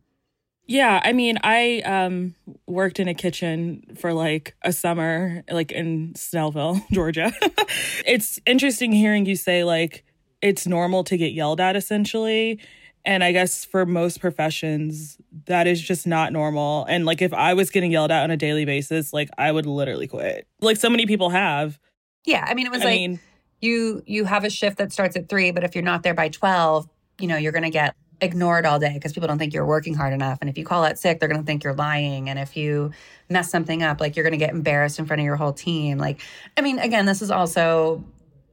Yeah, 0.67 1.01
I 1.03 1.13
mean, 1.13 1.39
I 1.43 1.81
um 1.85 2.35
worked 2.67 2.99
in 2.99 3.09
a 3.09 3.15
kitchen 3.15 3.97
for 3.99 4.13
like 4.13 4.57
a 4.63 4.73
summer 4.73 5.45
like 5.51 5.73
in 5.73 6.15
Snellville, 6.15 6.83
Georgia. 6.93 7.33
it's 8.07 8.41
interesting 8.47 8.93
hearing 8.93 9.27
you 9.27 9.37
say 9.37 9.65
like 9.65 10.05
it's 10.43 10.67
normal 10.67 11.05
to 11.05 11.17
get 11.17 11.33
yelled 11.33 11.61
at 11.61 11.77
essentially 11.77 12.61
and 13.07 13.23
I 13.23 13.31
guess 13.31 13.65
for 13.65 13.87
most 13.87 14.21
professions, 14.21 15.17
that 15.47 15.69
is 15.69 15.81
just 15.81 16.09
not 16.09 16.33
normal. 16.33 16.85
And 16.87 17.07
like 17.07 17.23
if 17.23 17.33
I 17.33 17.55
was 17.55 17.71
getting 17.71 17.93
yelled 17.93 18.11
at 18.11 18.25
on 18.25 18.33
a 18.33 18.37
daily 18.37 18.65
basis, 18.65 19.13
like 19.13 19.31
I 19.39 19.53
would 19.53 19.65
literally 19.65 20.09
quit. 20.09 20.49
Like 20.61 20.77
so 20.77 20.91
many 20.91 21.07
people 21.07 21.31
have. 21.31 21.79
Yeah. 22.25 22.45
I 22.47 22.55
mean, 22.55 22.67
it 22.67 22.73
was 22.73 22.83
I 22.83 22.87
like 22.87 22.97
mean, 22.97 23.21
you 23.61 24.03
you 24.07 24.25
have 24.25 24.43
a 24.43 24.51
shift 24.51 24.79
that 24.79 24.93
starts 24.93 25.15
at 25.15 25.29
three, 25.29 25.53
but 25.53 25.63
if 25.63 25.77
you're 25.77 25.85
not 25.85 26.03
there 26.03 26.15
by 26.15 26.29
twelve, 26.29 26.89
you 27.21 27.29
know, 27.29 27.37
you're 27.37 27.53
gonna 27.53 27.71
get 27.71 27.95
ignored 28.21 28.65
all 28.65 28.79
day 28.79 28.95
because 28.95 29.13
people 29.13 29.29
don't 29.29 29.39
think 29.39 29.53
you're 29.53 29.67
working 29.67 29.95
hard 29.95 30.13
enough. 30.13 30.39
And 30.41 30.49
if 30.49 30.57
you 30.57 30.65
call 30.65 30.85
out 30.85 30.99
sick, 30.99 31.21
they're 31.21 31.29
gonna 31.29 31.43
think 31.43 31.65
you're 31.65 31.75
lying. 31.75 32.29
And 32.29 32.39
if 32.39 32.57
you 32.57 32.93
mess 33.29 33.51
something 33.51 33.83
up, 33.83 34.01
like 34.01 34.17
you're 34.17 34.25
gonna 34.25 34.37
get 34.37 34.51
embarrassed 34.51 34.99
in 34.99 35.07
front 35.07 35.21
of 35.21 35.25
your 35.25 35.37
whole 35.37 35.53
team. 35.53 35.99
Like, 35.99 36.21
I 36.57 36.61
mean, 36.61 36.79
again, 36.79 37.07
this 37.07 37.23
is 37.23 37.31
also 37.31 38.05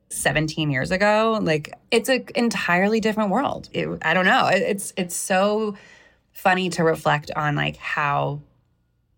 17 0.10 0.70
years 0.70 0.92
ago 0.92 1.40
like 1.42 1.74
it's 1.90 2.08
an 2.08 2.24
entirely 2.36 3.00
different 3.00 3.32
world 3.32 3.68
it, 3.74 3.90
i 4.04 4.14
don't 4.14 4.26
know 4.26 4.46
it, 4.46 4.62
it's 4.62 4.94
it's 4.96 5.16
so 5.16 5.76
funny 6.32 6.70
to 6.70 6.84
reflect 6.84 7.32
on 7.36 7.56
like 7.56 7.78
how 7.78 8.40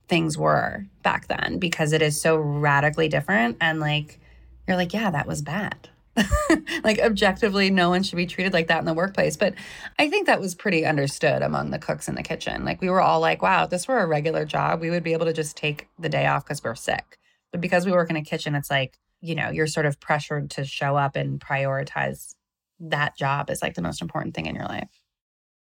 things 0.07 0.37
were 0.37 0.85
back 1.03 1.27
then 1.27 1.57
because 1.59 1.91
it 1.91 2.01
is 2.01 2.19
so 2.19 2.37
radically 2.37 3.09
different 3.09 3.57
and 3.59 3.81
like 3.81 4.19
you're 4.67 4.77
like 4.77 4.93
yeah 4.93 5.09
that 5.09 5.27
was 5.27 5.41
bad 5.41 5.89
like 6.83 6.99
objectively 6.99 7.69
no 7.69 7.89
one 7.89 8.03
should 8.03 8.15
be 8.15 8.25
treated 8.25 8.53
like 8.53 8.67
that 8.67 8.79
in 8.79 8.85
the 8.85 8.93
workplace 8.93 9.35
but 9.35 9.53
i 9.99 10.09
think 10.09 10.27
that 10.27 10.39
was 10.39 10.55
pretty 10.55 10.85
understood 10.85 11.41
among 11.41 11.71
the 11.71 11.79
cooks 11.79 12.07
in 12.07 12.15
the 12.15 12.23
kitchen 12.23 12.63
like 12.63 12.81
we 12.81 12.89
were 12.89 13.01
all 13.01 13.19
like 13.19 13.41
wow 13.41 13.65
if 13.65 13.69
this 13.69 13.87
were 13.87 13.99
a 13.99 14.07
regular 14.07 14.45
job 14.45 14.79
we 14.79 14.89
would 14.89 15.03
be 15.03 15.13
able 15.13 15.25
to 15.25 15.33
just 15.33 15.57
take 15.57 15.87
the 15.99 16.09
day 16.09 16.25
off 16.25 16.45
because 16.45 16.63
we're 16.63 16.75
sick 16.75 17.17
but 17.51 17.59
because 17.59 17.85
we 17.85 17.91
work 17.91 18.09
in 18.09 18.15
a 18.15 18.23
kitchen 18.23 18.55
it's 18.55 18.69
like 18.69 18.97
you 19.25 19.35
know, 19.35 19.49
you're 19.49 19.67
sort 19.67 19.85
of 19.85 19.99
pressured 19.99 20.51
to 20.51 20.65
show 20.65 20.95
up 20.95 21.15
and 21.15 21.39
prioritize 21.39 22.35
that 22.79 23.17
job 23.17 23.49
as 23.49 23.61
like 23.61 23.73
the 23.73 23.81
most 23.81 24.01
important 24.01 24.35
thing 24.35 24.45
in 24.45 24.55
your 24.55 24.65
life. 24.65 24.89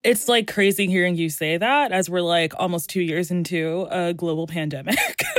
It's 0.04 0.28
like 0.28 0.46
crazy 0.46 0.86
hearing 0.86 1.16
you 1.16 1.28
say 1.28 1.56
that 1.56 1.90
as 1.90 2.08
we're 2.08 2.20
like 2.20 2.52
almost 2.56 2.88
two 2.88 3.02
years 3.02 3.32
into 3.32 3.88
a 3.90 4.14
global 4.14 4.46
pandemic. 4.46 4.96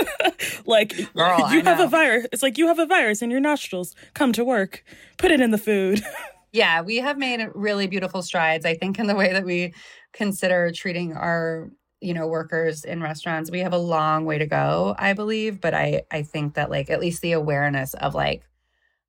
like 0.69 1.13
Girl, 1.13 1.51
you 1.51 1.63
have 1.63 1.79
a 1.79 1.87
virus. 1.87 2.27
It's 2.31 2.43
like 2.43 2.57
you 2.57 2.67
have 2.67 2.79
a 2.79 2.85
virus 2.85 3.21
in 3.21 3.31
your 3.31 3.39
nostrils. 3.39 3.95
Come 4.13 4.31
to 4.33 4.45
work. 4.45 4.83
Put 5.17 5.31
it 5.31 5.41
in 5.41 5.51
the 5.51 5.57
food. 5.57 6.01
yeah, 6.51 6.81
we 6.81 6.97
have 6.97 7.17
made 7.17 7.45
really 7.53 7.87
beautiful 7.87 8.21
strides, 8.21 8.65
I 8.65 8.75
think, 8.75 8.99
in 8.99 9.07
the 9.07 9.15
way 9.15 9.33
that 9.33 9.45
we 9.45 9.73
consider 10.13 10.71
treating 10.71 11.13
our 11.13 11.69
you 12.01 12.13
know 12.13 12.27
workers 12.27 12.85
in 12.85 13.01
restaurants 13.01 13.51
we 13.51 13.59
have 13.59 13.73
a 13.73 13.77
long 13.77 14.23
way 14.25 14.37
to 14.37 14.45
go 14.45 14.95
i 14.97 15.11
believe 15.11 15.59
but 15.59 15.73
i 15.73 16.01
i 16.11 16.21
think 16.21 16.53
that 16.53 16.69
like 16.69 16.89
at 16.89 16.99
least 16.99 17.21
the 17.21 17.33
awareness 17.33 17.93
of 17.95 18.15
like 18.15 18.43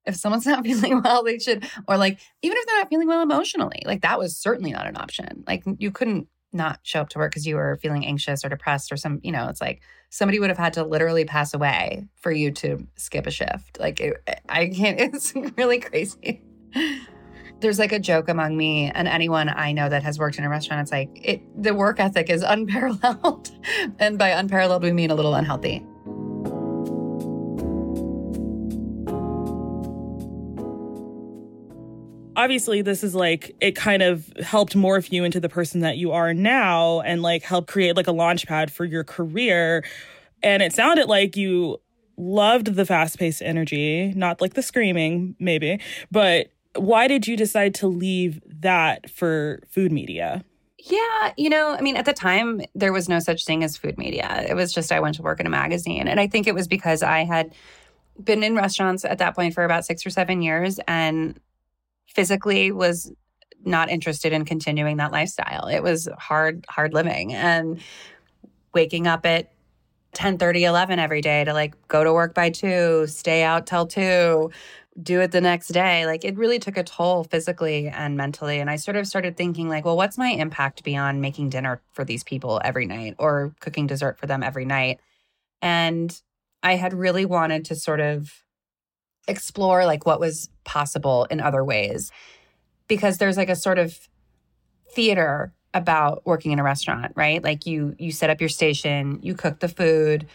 if 0.06 0.16
someone's 0.16 0.44
not 0.46 0.64
feeling 0.64 1.00
well 1.02 1.22
they 1.22 1.38
should 1.38 1.64
or 1.86 1.96
like 1.96 2.18
even 2.42 2.56
if 2.58 2.66
they're 2.66 2.78
not 2.78 2.88
feeling 2.88 3.06
well 3.06 3.22
emotionally 3.22 3.80
like 3.86 4.02
that 4.02 4.18
was 4.18 4.36
certainly 4.36 4.72
not 4.72 4.88
an 4.88 4.96
option 4.96 5.44
like 5.46 5.62
you 5.78 5.92
couldn't 5.92 6.26
not 6.52 6.80
show 6.82 7.00
up 7.00 7.08
to 7.08 7.18
work 7.18 7.30
because 7.30 7.46
you 7.46 7.56
were 7.56 7.78
feeling 7.80 8.04
anxious 8.04 8.44
or 8.44 8.48
depressed 8.48 8.90
or 8.90 8.96
some 8.96 9.20
you 9.22 9.32
know 9.32 9.48
it's 9.48 9.60
like 9.60 9.80
somebody 10.08 10.38
would 10.38 10.50
have 10.50 10.58
had 10.58 10.72
to 10.72 10.84
literally 10.84 11.24
pass 11.24 11.54
away 11.54 12.06
for 12.16 12.32
you 12.32 12.50
to 12.50 12.86
skip 12.96 13.26
a 13.26 13.30
shift 13.30 13.78
like 13.78 14.00
it, 14.00 14.22
eh, 14.26 14.34
i 14.48 14.66
can't 14.66 15.00
it's 15.14 15.34
really 15.56 15.78
crazy 15.78 16.42
there's 17.60 17.78
like 17.78 17.92
a 17.92 17.98
joke 17.98 18.28
among 18.28 18.56
me 18.56 18.90
and 18.94 19.06
anyone 19.06 19.48
I 19.48 19.72
know 19.72 19.88
that 19.88 20.02
has 20.02 20.18
worked 20.18 20.38
in 20.38 20.44
a 20.44 20.48
restaurant. 20.48 20.82
It's 20.82 20.92
like 20.92 21.10
it 21.14 21.42
the 21.62 21.74
work 21.74 22.00
ethic 22.00 22.30
is 22.30 22.42
unparalleled. 22.46 23.50
and 23.98 24.18
by 24.18 24.30
unparalleled 24.30 24.82
we 24.82 24.92
mean 24.92 25.10
a 25.10 25.14
little 25.14 25.34
unhealthy. 25.34 25.84
Obviously, 32.40 32.80
this 32.80 33.04
is 33.04 33.14
like 33.14 33.54
it 33.60 33.76
kind 33.76 34.02
of 34.02 34.32
helped 34.38 34.74
morph 34.74 35.12
you 35.12 35.24
into 35.24 35.40
the 35.40 35.50
person 35.50 35.80
that 35.80 35.98
you 35.98 36.10
are 36.10 36.32
now 36.32 37.02
and 37.02 37.20
like 37.20 37.42
help 37.42 37.66
create 37.66 37.96
like 37.96 38.06
a 38.06 38.12
launch 38.12 38.46
pad 38.46 38.72
for 38.72 38.86
your 38.86 39.04
career. 39.04 39.84
And 40.42 40.62
it 40.62 40.72
sounded 40.72 41.06
like 41.06 41.36
you 41.36 41.82
loved 42.16 42.76
the 42.76 42.86
fast 42.86 43.18
paced 43.18 43.42
energy, 43.42 44.14
not 44.16 44.40
like 44.40 44.54
the 44.54 44.62
screaming, 44.62 45.36
maybe, 45.38 45.80
but 46.10 46.46
why 46.76 47.08
did 47.08 47.26
you 47.26 47.36
decide 47.36 47.74
to 47.74 47.88
leave 47.88 48.40
that 48.46 49.10
for 49.10 49.60
food 49.68 49.92
media? 49.92 50.42
Yeah, 50.78 51.34
you 51.36 51.50
know, 51.50 51.74
I 51.74 51.82
mean, 51.82 51.98
at 51.98 52.06
the 52.06 52.14
time, 52.14 52.62
there 52.74 52.94
was 52.94 53.06
no 53.06 53.18
such 53.18 53.44
thing 53.44 53.62
as 53.62 53.76
food 53.76 53.98
media. 53.98 54.46
It 54.48 54.54
was 54.54 54.72
just 54.72 54.90
I 54.90 55.00
went 55.00 55.16
to 55.16 55.22
work 55.22 55.40
in 55.40 55.46
a 55.46 55.50
magazine. 55.50 56.08
And 56.08 56.18
I 56.18 56.26
think 56.26 56.46
it 56.46 56.54
was 56.54 56.66
because 56.66 57.02
I 57.02 57.24
had 57.24 57.52
been 58.18 58.42
in 58.42 58.56
restaurants 58.56 59.04
at 59.04 59.18
that 59.18 59.36
point 59.36 59.52
for 59.52 59.62
about 59.62 59.84
six 59.84 60.06
or 60.06 60.10
seven 60.10 60.40
years 60.40 60.80
and 60.88 61.38
physically 62.14 62.72
was 62.72 63.12
not 63.64 63.90
interested 63.90 64.32
in 64.32 64.44
continuing 64.44 64.96
that 64.98 65.12
lifestyle. 65.12 65.66
It 65.66 65.82
was 65.82 66.08
hard, 66.18 66.64
hard 66.68 66.94
living. 66.94 67.32
And 67.32 67.80
waking 68.72 69.06
up 69.06 69.26
at 69.26 69.52
10 70.12 70.38
30, 70.38 70.64
11 70.64 70.98
every 70.98 71.20
day 71.20 71.44
to 71.44 71.52
like 71.52 71.74
go 71.88 72.02
to 72.02 72.12
work 72.12 72.34
by 72.34 72.50
two, 72.50 73.06
stay 73.06 73.42
out 73.42 73.66
till 73.66 73.86
two, 73.86 74.50
do 75.00 75.20
it 75.20 75.30
the 75.30 75.40
next 75.40 75.68
day 75.68 76.04
like 76.04 76.24
it 76.24 76.36
really 76.36 76.58
took 76.58 76.76
a 76.76 76.82
toll 76.82 77.24
physically 77.24 77.88
and 77.88 78.16
mentally. 78.16 78.58
And 78.58 78.68
i 78.68 78.76
sort 78.76 78.96
of 78.96 79.06
started 79.06 79.36
thinking 79.36 79.68
like 79.68 79.84
well 79.84 79.96
what's 79.96 80.18
my 80.18 80.30
impact 80.30 80.82
beyond 80.82 81.20
making 81.20 81.50
dinner 81.50 81.80
for 81.92 82.04
these 82.04 82.24
people 82.24 82.60
every 82.64 82.86
night 82.86 83.14
or 83.18 83.54
cooking 83.60 83.86
dessert 83.86 84.18
for 84.18 84.26
them 84.26 84.42
every 84.42 84.64
night? 84.64 85.00
And 85.62 86.20
i 86.62 86.74
had 86.74 86.92
really 86.92 87.24
wanted 87.24 87.64
to 87.66 87.76
sort 87.76 88.00
of 88.00 88.42
explore 89.30 89.86
like 89.86 90.04
what 90.04 90.20
was 90.20 90.50
possible 90.64 91.24
in 91.30 91.40
other 91.40 91.64
ways. 91.64 92.10
Because 92.88 93.18
there's 93.18 93.36
like 93.36 93.48
a 93.48 93.56
sort 93.56 93.78
of 93.78 94.08
theater 94.92 95.52
about 95.72 96.26
working 96.26 96.50
in 96.52 96.58
a 96.58 96.64
restaurant 96.64 97.12
right? 97.14 97.42
Like 97.42 97.66
you 97.66 97.94
you 97.98 98.12
set 98.12 98.30
up 98.30 98.40
your 98.40 98.48
station 98.48 99.20
you 99.22 99.34
cook 99.34 99.60
the 99.60 99.68
food 99.68 100.26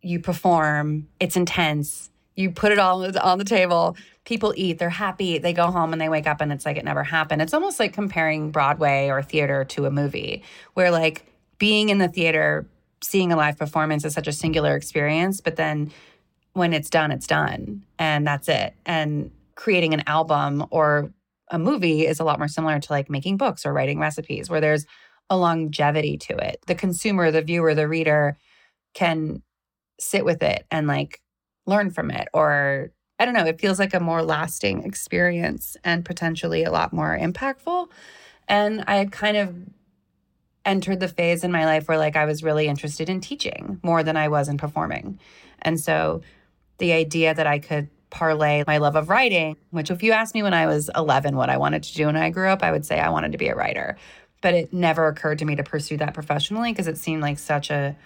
you 0.00 0.20
perform 0.20 1.08
it's 1.18 1.36
intense 1.36 2.10
you 2.36 2.50
put 2.52 2.70
it 2.70 2.78
all 2.78 3.04
on 3.18 3.38
the 3.38 3.44
table 3.44 3.96
people 4.24 4.54
eat 4.56 4.78
they're 4.78 4.90
happy 4.90 5.38
they 5.38 5.52
go 5.52 5.70
home 5.70 5.92
and 5.92 6.00
they 6.00 6.08
wake 6.08 6.26
up 6.26 6.40
and 6.40 6.52
it's 6.52 6.64
like 6.64 6.76
it 6.76 6.84
never 6.84 7.02
happened. 7.02 7.42
It's 7.42 7.54
almost 7.54 7.80
like 7.80 7.92
comparing 7.92 8.50
broadway 8.50 9.08
or 9.08 9.22
theater 9.22 9.64
to 9.64 9.86
a 9.86 9.90
movie 9.90 10.44
where 10.74 10.90
like 10.90 11.24
being 11.58 11.88
in 11.88 11.98
the 11.98 12.08
theater 12.08 12.66
seeing 13.02 13.32
a 13.32 13.36
live 13.36 13.58
performance 13.58 14.04
is 14.04 14.14
such 14.14 14.28
a 14.28 14.32
singular 14.32 14.76
experience 14.76 15.40
but 15.40 15.56
then 15.56 15.90
when 16.52 16.72
it's 16.72 16.90
done 16.90 17.10
it's 17.10 17.26
done 17.26 17.84
and 17.98 18.26
that's 18.26 18.48
it 18.48 18.74
and 18.86 19.30
creating 19.54 19.94
an 19.94 20.02
album 20.06 20.64
or 20.70 21.12
a 21.50 21.58
movie 21.58 22.06
is 22.06 22.20
a 22.20 22.24
lot 22.24 22.38
more 22.38 22.48
similar 22.48 22.78
to 22.78 22.92
like 22.92 23.10
making 23.10 23.36
books 23.36 23.64
or 23.64 23.72
writing 23.72 23.98
recipes 23.98 24.50
where 24.50 24.60
there's 24.60 24.86
a 25.30 25.36
longevity 25.36 26.16
to 26.16 26.36
it 26.36 26.58
the 26.66 26.74
consumer 26.74 27.30
the 27.30 27.42
viewer 27.42 27.74
the 27.74 27.88
reader 27.88 28.36
can 28.94 29.42
sit 30.00 30.24
with 30.24 30.42
it 30.42 30.64
and 30.70 30.86
like 30.86 31.20
learn 31.66 31.90
from 31.90 32.10
it 32.10 32.28
or 32.32 32.90
I 33.18 33.24
don't 33.24 33.34
know, 33.34 33.46
it 33.46 33.60
feels 33.60 33.78
like 33.78 33.94
a 33.94 34.00
more 34.00 34.22
lasting 34.22 34.84
experience 34.84 35.76
and 35.82 36.04
potentially 36.04 36.62
a 36.62 36.70
lot 36.70 36.92
more 36.92 37.18
impactful. 37.20 37.88
And 38.46 38.84
I 38.86 38.96
had 38.96 39.10
kind 39.10 39.36
of 39.36 39.56
entered 40.64 41.00
the 41.00 41.08
phase 41.08 41.42
in 41.42 41.50
my 41.50 41.64
life 41.64 41.88
where 41.88 41.98
like 41.98 42.14
I 42.14 42.26
was 42.26 42.42
really 42.44 42.68
interested 42.68 43.08
in 43.08 43.20
teaching 43.20 43.80
more 43.82 44.02
than 44.02 44.16
I 44.16 44.28
was 44.28 44.48
in 44.48 44.56
performing. 44.56 45.18
And 45.62 45.80
so 45.80 46.20
the 46.78 46.92
idea 46.92 47.34
that 47.34 47.46
I 47.46 47.58
could 47.58 47.88
parlay 48.10 48.64
my 48.66 48.78
love 48.78 48.96
of 48.96 49.08
writing, 49.08 49.56
which 49.70 49.90
if 49.90 50.02
you 50.02 50.12
asked 50.12 50.34
me 50.34 50.42
when 50.42 50.54
I 50.54 50.66
was 50.66 50.90
11 50.96 51.36
what 51.36 51.50
I 51.50 51.56
wanted 51.56 51.82
to 51.84 51.94
do 51.94 52.06
when 52.06 52.16
I 52.16 52.30
grew 52.30 52.48
up, 52.48 52.62
I 52.62 52.72
would 52.72 52.86
say 52.86 52.98
I 52.98 53.10
wanted 53.10 53.32
to 53.32 53.38
be 53.38 53.48
a 53.48 53.54
writer. 53.54 53.96
But 54.40 54.54
it 54.54 54.72
never 54.72 55.08
occurred 55.08 55.38
to 55.40 55.44
me 55.44 55.56
to 55.56 55.64
pursue 55.64 55.96
that 55.98 56.14
professionally 56.14 56.72
because 56.72 56.86
it 56.86 56.96
seemed 56.96 57.22
like 57.22 57.38
such 57.38 57.70
a 57.70 57.96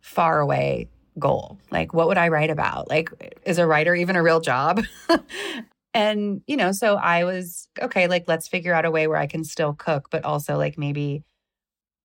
far 0.00 0.40
away 0.40 0.88
goal. 1.18 1.58
Like, 1.70 1.92
what 1.94 2.06
would 2.08 2.18
I 2.18 2.28
write 2.28 2.50
about? 2.50 2.88
Like, 2.88 3.40
is 3.44 3.58
a 3.58 3.66
writer 3.66 3.94
even 3.94 4.16
a 4.16 4.22
real 4.22 4.40
job? 4.40 4.82
and, 5.94 6.42
you 6.46 6.56
know, 6.56 6.72
so 6.72 6.96
I 6.96 7.24
was 7.24 7.68
okay, 7.80 8.08
like, 8.08 8.24
let's 8.28 8.46
figure 8.46 8.74
out 8.74 8.84
a 8.84 8.90
way 8.90 9.06
where 9.06 9.18
I 9.18 9.26
can 9.26 9.42
still 9.42 9.72
cook, 9.72 10.08
but 10.10 10.24
also 10.24 10.56
like 10.56 10.78
maybe 10.78 11.24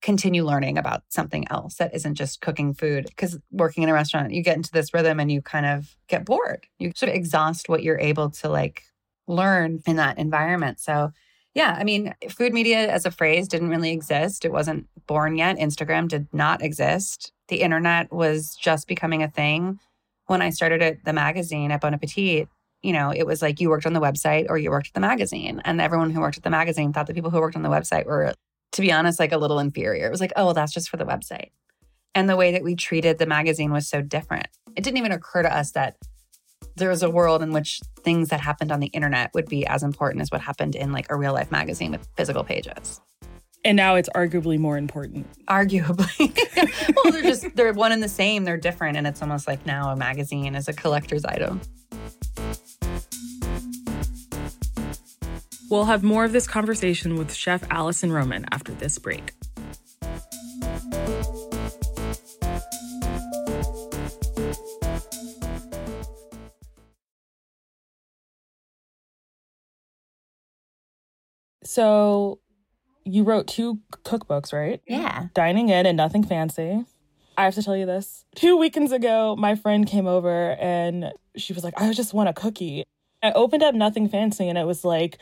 continue 0.06 0.46
learning 0.46 0.78
about 0.78 1.02
something 1.10 1.48
else 1.50 1.78
that 1.78 1.94
isn't 1.96 2.14
just 2.14 2.40
cooking 2.40 2.76
food. 2.76 3.08
Because 3.08 3.40
working 3.50 3.82
in 3.82 3.90
a 3.90 3.94
restaurant, 3.94 4.32
you 4.32 4.44
get 4.44 4.56
into 4.56 4.72
this 4.72 4.94
rhythm 4.94 5.20
and 5.20 5.32
you 5.32 5.42
kind 5.42 5.66
of 5.66 5.98
get 6.08 6.24
bored. 6.24 6.68
You 6.78 6.92
sort 6.96 7.10
of 7.10 7.16
exhaust 7.16 7.68
what 7.68 7.82
you're 7.82 7.98
able 7.98 8.30
to 8.30 8.48
like 8.48 8.84
learn 9.28 9.82
in 9.88 9.96
that 9.96 10.20
environment. 10.20 10.80
So, 10.80 11.12
yeah, 11.56 11.76
I 11.80 11.84
mean, 11.84 12.14
food 12.30 12.54
media 12.54 12.88
as 12.88 13.08
a 13.08 13.12
phrase 13.12 13.48
didn't 13.48 13.70
really 13.70 13.90
exist. 13.90 14.46
It 14.46 14.52
wasn't 14.52 14.88
born 15.08 15.38
yet. 15.38 15.58
Instagram 15.58 16.08
did 16.08 16.28
not 16.32 16.62
exist. 16.62 17.34
The 17.48 17.62
internet 17.62 18.14
was 18.14 18.56
just 18.56 18.88
becoming 18.88 19.24
a 19.24 19.32
thing. 19.32 19.80
When 20.28 20.44
I 20.44 20.52
started 20.52 20.84
at 20.84 21.04
the 21.04 21.14
magazine 21.14 21.72
at 21.72 21.82
Bon 21.82 21.96
Appetit, 21.96 22.48
you 22.84 22.94
know, 22.94 23.12
it 23.12 23.26
was 23.26 23.42
like 23.42 23.60
you 23.60 23.72
worked 23.72 23.88
on 23.88 23.94
the 23.94 24.00
website 24.00 24.46
or 24.50 24.60
you 24.60 24.70
worked 24.70 24.90
at 24.90 24.94
the 24.94 25.00
magazine. 25.00 25.64
And 25.66 25.82
everyone 25.82 26.12
who 26.12 26.22
worked 26.22 26.38
at 26.38 26.44
the 26.44 26.52
magazine 26.52 26.94
thought 26.94 27.08
the 27.08 27.16
people 27.16 27.32
who 27.32 27.40
worked 27.40 27.56
on 27.56 27.64
the 27.64 27.70
website 27.70 28.06
were 28.06 28.36
to 28.76 28.82
be 28.82 28.92
honest, 28.92 29.20
like 29.20 29.32
a 29.32 29.38
little 29.38 29.60
inferior. 29.60 30.06
It 30.06 30.12
was 30.12 30.20
like, 30.20 30.34
oh, 30.36 30.46
well, 30.46 30.54
that's 30.54 30.74
just 30.74 30.90
for 30.90 30.98
the 30.98 31.06
website. 31.06 31.52
And 32.14 32.30
the 32.30 32.36
way 32.36 32.52
that 32.52 32.64
we 32.64 32.76
treated 32.76 33.18
the 33.18 33.26
magazine 33.26 33.72
was 33.72 33.88
so 33.88 34.02
different. 34.02 34.48
It 34.76 34.84
didn't 34.84 34.98
even 34.98 35.14
occur 35.14 35.44
to 35.44 35.54
us 35.54 35.72
that 35.72 35.96
there 36.76 36.90
was 36.90 37.02
a 37.02 37.10
world 37.10 37.42
in 37.42 37.54
which 37.54 37.80
things 38.04 38.30
that 38.30 38.42
happened 38.42 38.74
on 38.74 38.82
the 38.82 38.88
internet 38.88 39.32
would 39.34 39.48
be 39.48 39.66
as 39.66 39.82
important 39.82 40.22
as 40.22 40.30
what 40.30 40.42
happened 40.42 40.76
in 40.76 40.92
like 40.92 41.10
a 41.10 41.16
real 41.16 41.34
life 41.34 41.52
magazine 41.52 41.92
with 41.92 42.06
physical 42.18 42.44
pages. 42.44 43.00
And 43.64 43.78
now 43.78 43.96
it's 43.96 44.10
arguably 44.10 44.60
more 44.60 44.78
important. 44.78 45.26
Arguably. 45.46 46.38
well, 46.96 47.14
they're 47.14 47.24
just, 47.24 47.56
they're 47.56 47.72
one 47.72 47.94
and 47.94 48.04
the 48.04 48.10
same. 48.10 48.44
They're 48.44 48.58
different. 48.58 48.98
And 48.98 49.08
it's 49.08 49.22
almost 49.22 49.48
like 49.48 49.66
now 49.66 49.90
a 49.90 49.96
magazine 49.96 50.54
is 50.54 50.68
a 50.68 50.74
collector's 50.74 51.24
item. 51.24 51.62
We'll 55.70 55.86
have 55.86 56.04
more 56.04 56.26
of 56.26 56.32
this 56.32 56.48
conversation 56.48 57.18
with 57.18 57.34
Chef 57.34 57.64
Alison 57.72 58.12
Roman 58.12 58.46
after 58.52 58.72
this 58.74 59.00
break. 59.00 59.34
So, 71.64 72.40
you 73.04 73.24
wrote 73.24 73.48
two 73.48 73.80
cookbooks, 73.92 74.54
right? 74.54 74.82
Yeah. 74.88 75.28
Dining 75.34 75.70
In 75.70 75.86
and 75.86 75.98
Nothing 75.98 76.24
Fancy. 76.24 76.86
I 77.38 77.44
have 77.44 77.56
to 77.56 77.64
tell 77.64 77.76
you 77.76 77.86
this. 77.86 78.24
Two 78.36 78.56
weekends 78.56 78.92
ago, 78.92 79.36
my 79.38 79.56
friend 79.56 79.86
came 79.86 80.08
over 80.08 80.52
and 80.52 81.12
she 81.36 81.54
was 81.54 81.64
like, 81.64 81.74
I 81.76 81.92
just 81.92 82.14
want 82.14 82.30
a 82.30 82.34
cookie. 82.34 82.86
I 83.22 83.32
opened 83.34 83.64
up 83.64 83.76
Nothing 83.76 84.08
Fancy 84.08 84.48
and 84.48 84.58
it 84.58 84.66
was 84.66 84.86
like 84.86 85.18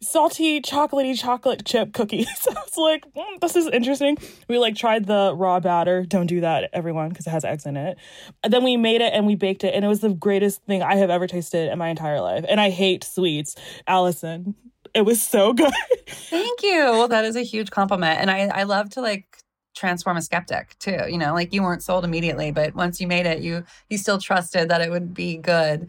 salty, 0.00 0.60
chocolatey 0.60 1.18
chocolate 1.18 1.64
chip 1.64 1.92
cookies. 1.92 2.28
I 2.48 2.52
was 2.54 2.76
like, 2.76 3.04
mm, 3.14 3.40
this 3.40 3.56
is 3.56 3.66
interesting. 3.68 4.16
We 4.48 4.58
like 4.58 4.76
tried 4.76 5.06
the 5.06 5.34
raw 5.34 5.60
batter. 5.60 6.04
Don't 6.04 6.26
do 6.26 6.40
that, 6.40 6.70
everyone, 6.72 7.08
because 7.10 7.26
it 7.26 7.30
has 7.30 7.44
eggs 7.44 7.66
in 7.66 7.76
it. 7.76 7.98
And 8.42 8.52
then 8.52 8.64
we 8.64 8.76
made 8.76 9.00
it 9.00 9.12
and 9.12 9.26
we 9.26 9.34
baked 9.34 9.64
it, 9.64 9.74
and 9.74 9.84
it 9.84 9.88
was 9.88 10.00
the 10.00 10.14
greatest 10.14 10.62
thing 10.64 10.82
I 10.82 10.96
have 10.96 11.10
ever 11.10 11.26
tasted 11.26 11.70
in 11.70 11.78
my 11.78 11.88
entire 11.88 12.20
life. 12.20 12.44
And 12.48 12.60
I 12.60 12.70
hate 12.70 13.04
sweets. 13.04 13.54
Alison. 13.86 14.54
it 14.94 15.02
was 15.02 15.22
so 15.22 15.52
good. 15.54 15.72
Thank 16.08 16.62
you. 16.62 16.78
Well, 16.78 17.08
that 17.08 17.24
is 17.24 17.36
a 17.36 17.42
huge 17.42 17.70
compliment. 17.70 18.20
And 18.20 18.30
I, 18.30 18.46
I 18.46 18.62
love 18.64 18.90
to 18.90 19.00
like 19.00 19.26
transform 19.76 20.16
a 20.16 20.22
skeptic 20.22 20.76
too. 20.78 20.98
You 21.08 21.18
know, 21.18 21.34
like 21.34 21.52
you 21.52 21.62
weren't 21.62 21.82
sold 21.82 22.04
immediately, 22.04 22.50
but 22.50 22.74
once 22.74 23.00
you 23.00 23.06
made 23.06 23.26
it, 23.26 23.40
you 23.42 23.64
you 23.90 23.98
still 23.98 24.18
trusted 24.18 24.70
that 24.70 24.80
it 24.80 24.90
would 24.90 25.14
be 25.14 25.36
good. 25.36 25.88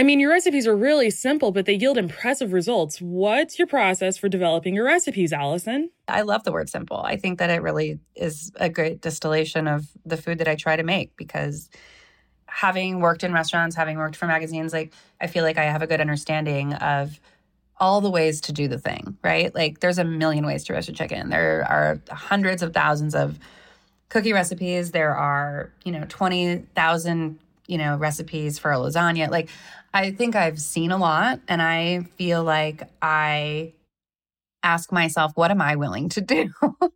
I 0.00 0.02
mean, 0.02 0.18
your 0.18 0.30
recipes 0.30 0.66
are 0.66 0.74
really 0.74 1.10
simple, 1.10 1.52
but 1.52 1.66
they 1.66 1.74
yield 1.74 1.98
impressive 1.98 2.54
results. 2.54 3.02
What's 3.02 3.58
your 3.58 3.68
process 3.68 4.16
for 4.16 4.30
developing 4.30 4.74
your 4.74 4.86
recipes, 4.86 5.30
Alison? 5.30 5.90
I 6.08 6.22
love 6.22 6.42
the 6.44 6.52
word 6.52 6.70
simple. 6.70 6.96
I 6.96 7.18
think 7.18 7.38
that 7.38 7.50
it 7.50 7.60
really 7.60 8.00
is 8.16 8.50
a 8.56 8.70
great 8.70 9.02
distillation 9.02 9.68
of 9.68 9.88
the 10.06 10.16
food 10.16 10.38
that 10.38 10.48
I 10.48 10.54
try 10.54 10.74
to 10.74 10.82
make 10.82 11.14
because 11.16 11.68
having 12.46 13.00
worked 13.00 13.24
in 13.24 13.34
restaurants, 13.34 13.76
having 13.76 13.98
worked 13.98 14.16
for 14.16 14.24
magazines, 14.24 14.72
like 14.72 14.94
I 15.20 15.26
feel 15.26 15.44
like 15.44 15.58
I 15.58 15.64
have 15.64 15.82
a 15.82 15.86
good 15.86 16.00
understanding 16.00 16.72
of 16.72 17.20
all 17.78 18.00
the 18.00 18.10
ways 18.10 18.40
to 18.40 18.54
do 18.54 18.68
the 18.68 18.78
thing, 18.78 19.18
right? 19.22 19.54
Like 19.54 19.80
there's 19.80 19.98
a 19.98 20.04
million 20.04 20.46
ways 20.46 20.64
to 20.64 20.72
roast 20.72 20.88
a 20.88 20.92
chicken. 20.94 21.28
There 21.28 21.66
are 21.68 22.00
hundreds 22.08 22.62
of 22.62 22.72
thousands 22.72 23.14
of 23.14 23.38
cookie 24.08 24.32
recipes. 24.32 24.92
There 24.92 25.14
are, 25.14 25.70
you 25.84 25.92
know, 25.92 26.06
20,000, 26.08 27.38
you 27.70 27.78
know, 27.78 27.96
recipes 27.96 28.58
for 28.58 28.72
a 28.72 28.76
lasagna. 28.76 29.30
Like 29.30 29.48
I 29.94 30.10
think 30.10 30.34
I've 30.34 30.60
seen 30.60 30.90
a 30.90 30.98
lot 30.98 31.40
and 31.48 31.62
I 31.62 32.02
feel 32.16 32.42
like 32.42 32.82
I 33.00 33.74
ask 34.62 34.90
myself, 34.92 35.32
what 35.36 35.50
am 35.50 35.62
I 35.62 35.76
willing 35.76 36.08
to 36.10 36.20
do? 36.20 36.50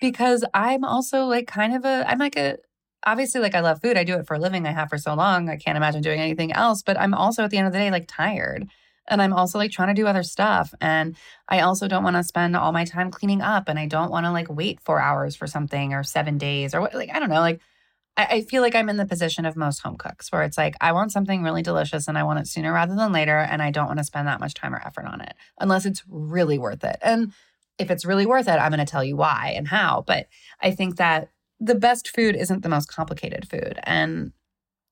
because 0.00 0.44
I'm 0.52 0.84
also 0.84 1.24
like 1.24 1.46
kind 1.46 1.74
of 1.74 1.84
a, 1.84 2.04
I'm 2.06 2.18
like 2.18 2.36
a, 2.36 2.58
obviously 3.04 3.40
like 3.40 3.54
I 3.54 3.60
love 3.60 3.80
food. 3.80 3.96
I 3.96 4.04
do 4.04 4.16
it 4.16 4.26
for 4.26 4.34
a 4.34 4.38
living. 4.38 4.66
I 4.66 4.72
have 4.72 4.90
for 4.90 4.98
so 4.98 5.14
long. 5.14 5.48
I 5.48 5.56
can't 5.56 5.76
imagine 5.76 6.02
doing 6.02 6.20
anything 6.20 6.52
else. 6.52 6.82
But 6.82 7.00
I'm 7.00 7.14
also 7.14 7.44
at 7.44 7.50
the 7.50 7.56
end 7.56 7.66
of 7.66 7.72
the 7.72 7.78
day 7.78 7.90
like 7.90 8.06
tired. 8.06 8.68
And 9.08 9.20
I'm 9.20 9.32
also 9.32 9.58
like 9.58 9.72
trying 9.72 9.88
to 9.88 10.00
do 10.00 10.06
other 10.06 10.22
stuff. 10.22 10.72
And 10.80 11.16
I 11.48 11.60
also 11.60 11.88
don't 11.88 12.04
want 12.04 12.16
to 12.16 12.22
spend 12.22 12.54
all 12.54 12.72
my 12.72 12.84
time 12.84 13.10
cleaning 13.10 13.40
up. 13.40 13.68
And 13.68 13.78
I 13.78 13.86
don't 13.86 14.10
want 14.10 14.26
to 14.26 14.32
like 14.32 14.48
wait 14.48 14.80
four 14.80 15.00
hours 15.00 15.34
for 15.34 15.46
something 15.46 15.94
or 15.94 16.04
seven 16.04 16.38
days 16.38 16.74
or 16.74 16.82
what 16.82 16.94
like 16.94 17.10
I 17.10 17.18
don't 17.18 17.30
know. 17.30 17.40
Like 17.40 17.60
I, 18.16 18.24
I 18.24 18.40
feel 18.42 18.62
like 18.62 18.74
I'm 18.74 18.88
in 18.88 18.96
the 18.96 19.06
position 19.06 19.44
of 19.44 19.56
most 19.56 19.80
home 19.80 19.96
cooks 19.96 20.30
where 20.30 20.42
it's 20.42 20.58
like, 20.58 20.74
I 20.80 20.92
want 20.92 21.12
something 21.12 21.42
really 21.42 21.62
delicious 21.62 22.08
and 22.08 22.18
I 22.18 22.24
want 22.24 22.38
it 22.38 22.46
sooner 22.46 22.72
rather 22.72 22.94
than 22.94 23.12
later. 23.12 23.38
And 23.38 23.62
I 23.62 23.70
don't 23.70 23.86
want 23.86 23.98
to 23.98 24.04
spend 24.04 24.28
that 24.28 24.40
much 24.40 24.54
time 24.54 24.74
or 24.74 24.82
effort 24.84 25.06
on 25.06 25.20
it 25.20 25.34
unless 25.58 25.86
it's 25.86 26.02
really 26.08 26.58
worth 26.58 26.84
it. 26.84 26.96
And 27.02 27.32
if 27.78 27.90
it's 27.90 28.04
really 28.04 28.26
worth 28.26 28.48
it, 28.48 28.58
I'm 28.58 28.70
going 28.70 28.84
to 28.84 28.90
tell 28.90 29.04
you 29.04 29.16
why 29.16 29.54
and 29.56 29.68
how. 29.68 30.04
But 30.06 30.26
I 30.60 30.70
think 30.70 30.96
that 30.96 31.28
the 31.58 31.74
best 31.74 32.08
food 32.08 32.36
isn't 32.36 32.62
the 32.62 32.68
most 32.68 32.86
complicated 32.86 33.48
food. 33.48 33.78
And 33.84 34.32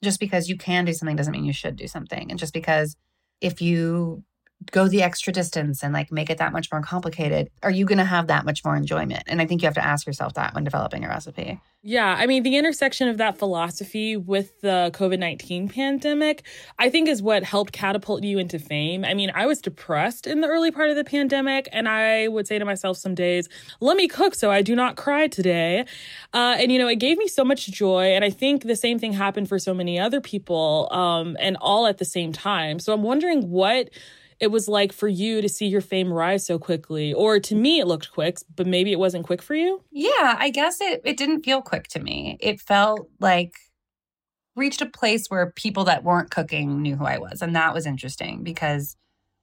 just 0.03 0.21
because 0.21 0.49
you 0.49 0.57
can 0.57 0.85
do 0.85 0.93
something 0.93 1.17
doesn't 1.17 1.33
mean 1.33 1.45
you 1.45 1.53
should 1.53 1.77
do 1.77 1.87
something. 1.87 2.31
And 2.31 2.39
just 2.39 2.55
because 2.55 2.97
if 3.41 3.61
you 3.61 4.25
go 4.71 4.89
the 4.89 5.03
extra 5.03 5.33
distance 5.33 5.83
and 5.83 5.95
like 5.95 6.11
make 6.13 6.31
it 6.31 6.39
that 6.39 6.53
much 6.53 6.71
more 6.71 6.83
complicated, 6.83 7.51
are 7.63 7.71
you 7.71 7.85
going 7.85 7.99
to 7.99 8.05
have 8.05 8.27
that 8.27 8.45
much 8.45 8.65
more 8.65 8.77
enjoyment? 8.77 9.23
And 9.27 9.41
I 9.41 9.47
think 9.47 9.63
you 9.63 9.67
have 9.67 9.75
to 9.75 9.85
ask 9.85 10.07
yourself 10.07 10.35
that 10.35 10.55
when 10.55 10.65
developing 10.65 11.05
a 11.05 11.09
recipe. 11.09 11.61
Yeah, 11.83 12.17
I 12.19 12.27
mean, 12.27 12.43
the 12.43 12.57
intersection 12.57 13.07
of 13.07 13.19
that 13.19 13.39
philosophy 13.39 14.17
with 14.17 14.61
the 14.63 14.91
COVID 14.95 15.21
19 15.21 15.69
pandemic, 15.69 16.45
I 16.77 16.91
think 16.91 17.09
is 17.09 17.23
what 17.23 17.45
helped 17.45 17.73
catapult 17.73 18.25
you 18.25 18.39
into 18.39 18.59
fame. 18.59 19.05
I 19.05 19.15
mean, 19.15 19.31
I 19.33 19.47
was 19.47 19.61
depressed 19.61 20.27
in 20.27 20.41
the 20.41 20.49
early 20.49 20.73
part 20.73 20.91
of 20.91 20.97
the 20.97 21.05
pandemic, 21.05 21.69
and 21.71 21.89
I 21.89 22.27
would 22.29 22.49
say 22.49 22.59
to 22.59 22.65
myself 22.65 22.97
some 22.97 23.15
days, 23.15 23.49
let 23.81 23.97
me 23.97 24.09
cook 24.09 24.35
so 24.35 24.51
I 24.51 24.61
do 24.61 24.75
not 24.75 24.97
cry 24.97 25.29
today. 25.29 25.87
Uh, 26.35 26.57
and, 26.59 26.73
you 26.73 26.79
know, 26.79 26.89
it 26.89 26.97
gave 26.97 27.17
me 27.17 27.29
so 27.29 27.45
much 27.45 27.69
joy. 27.69 28.07
And 28.07 28.25
I 28.25 28.31
think 28.31 28.65
the 28.65 28.77
same 28.77 28.99
thing 28.99 29.13
happened 29.13 29.49
for 29.49 29.61
so 29.61 29.73
many 29.73 30.01
other 30.01 30.21
people, 30.21 30.89
um, 30.91 31.37
and 31.39 31.57
all 31.61 31.87
at 31.87 31.99
the 31.99 32.05
same 32.05 32.33
time. 32.33 32.81
So 32.81 32.93
I'm 32.93 33.05
wondering 33.05 33.51
what 33.51 33.91
it 34.41 34.49
was 34.49 34.69
like 34.69 34.93
for 34.93 35.09
you 35.09 35.41
to 35.43 35.49
see 35.49 35.67
your 35.67 35.81
fame 35.81 36.13
rise 36.13 36.47
so 36.47 36.59
quickly. 36.59 37.13
Or 37.13 37.41
to 37.41 37.55
me 37.55 37.81
it 37.81 37.87
looked 37.87 38.13
quick 38.13 38.39
but 38.55 38.67
maybe 38.67 38.93
it 38.93 38.99
wasn't 38.99 39.27
quick 39.27 39.43
for 39.43 39.55
you? 39.55 39.83
Yeah 39.91 40.37
i 40.39 40.51
guess 40.51 40.81
it, 40.81 41.03
it 41.05 41.17
didn't 41.17 41.43
feel 41.43 41.63
quick 41.63 41.89
to 41.89 42.01
me. 42.01 42.39
It 42.41 42.61
felt 42.61 43.09
like 43.21 43.55
reached 44.59 44.83
a 44.83 44.87
place 44.87 45.29
where 45.29 45.53
people 45.53 45.85
that 45.85 46.05
weren't 46.05 46.31
cooking 46.31 46.83
knew 46.83 46.97
who 46.97 47.05
i 47.05 47.17
was 47.17 47.41
and 47.41 47.55
that 47.55 47.73
was 47.73 47.87
interesting 47.87 48.43
because 48.43 48.97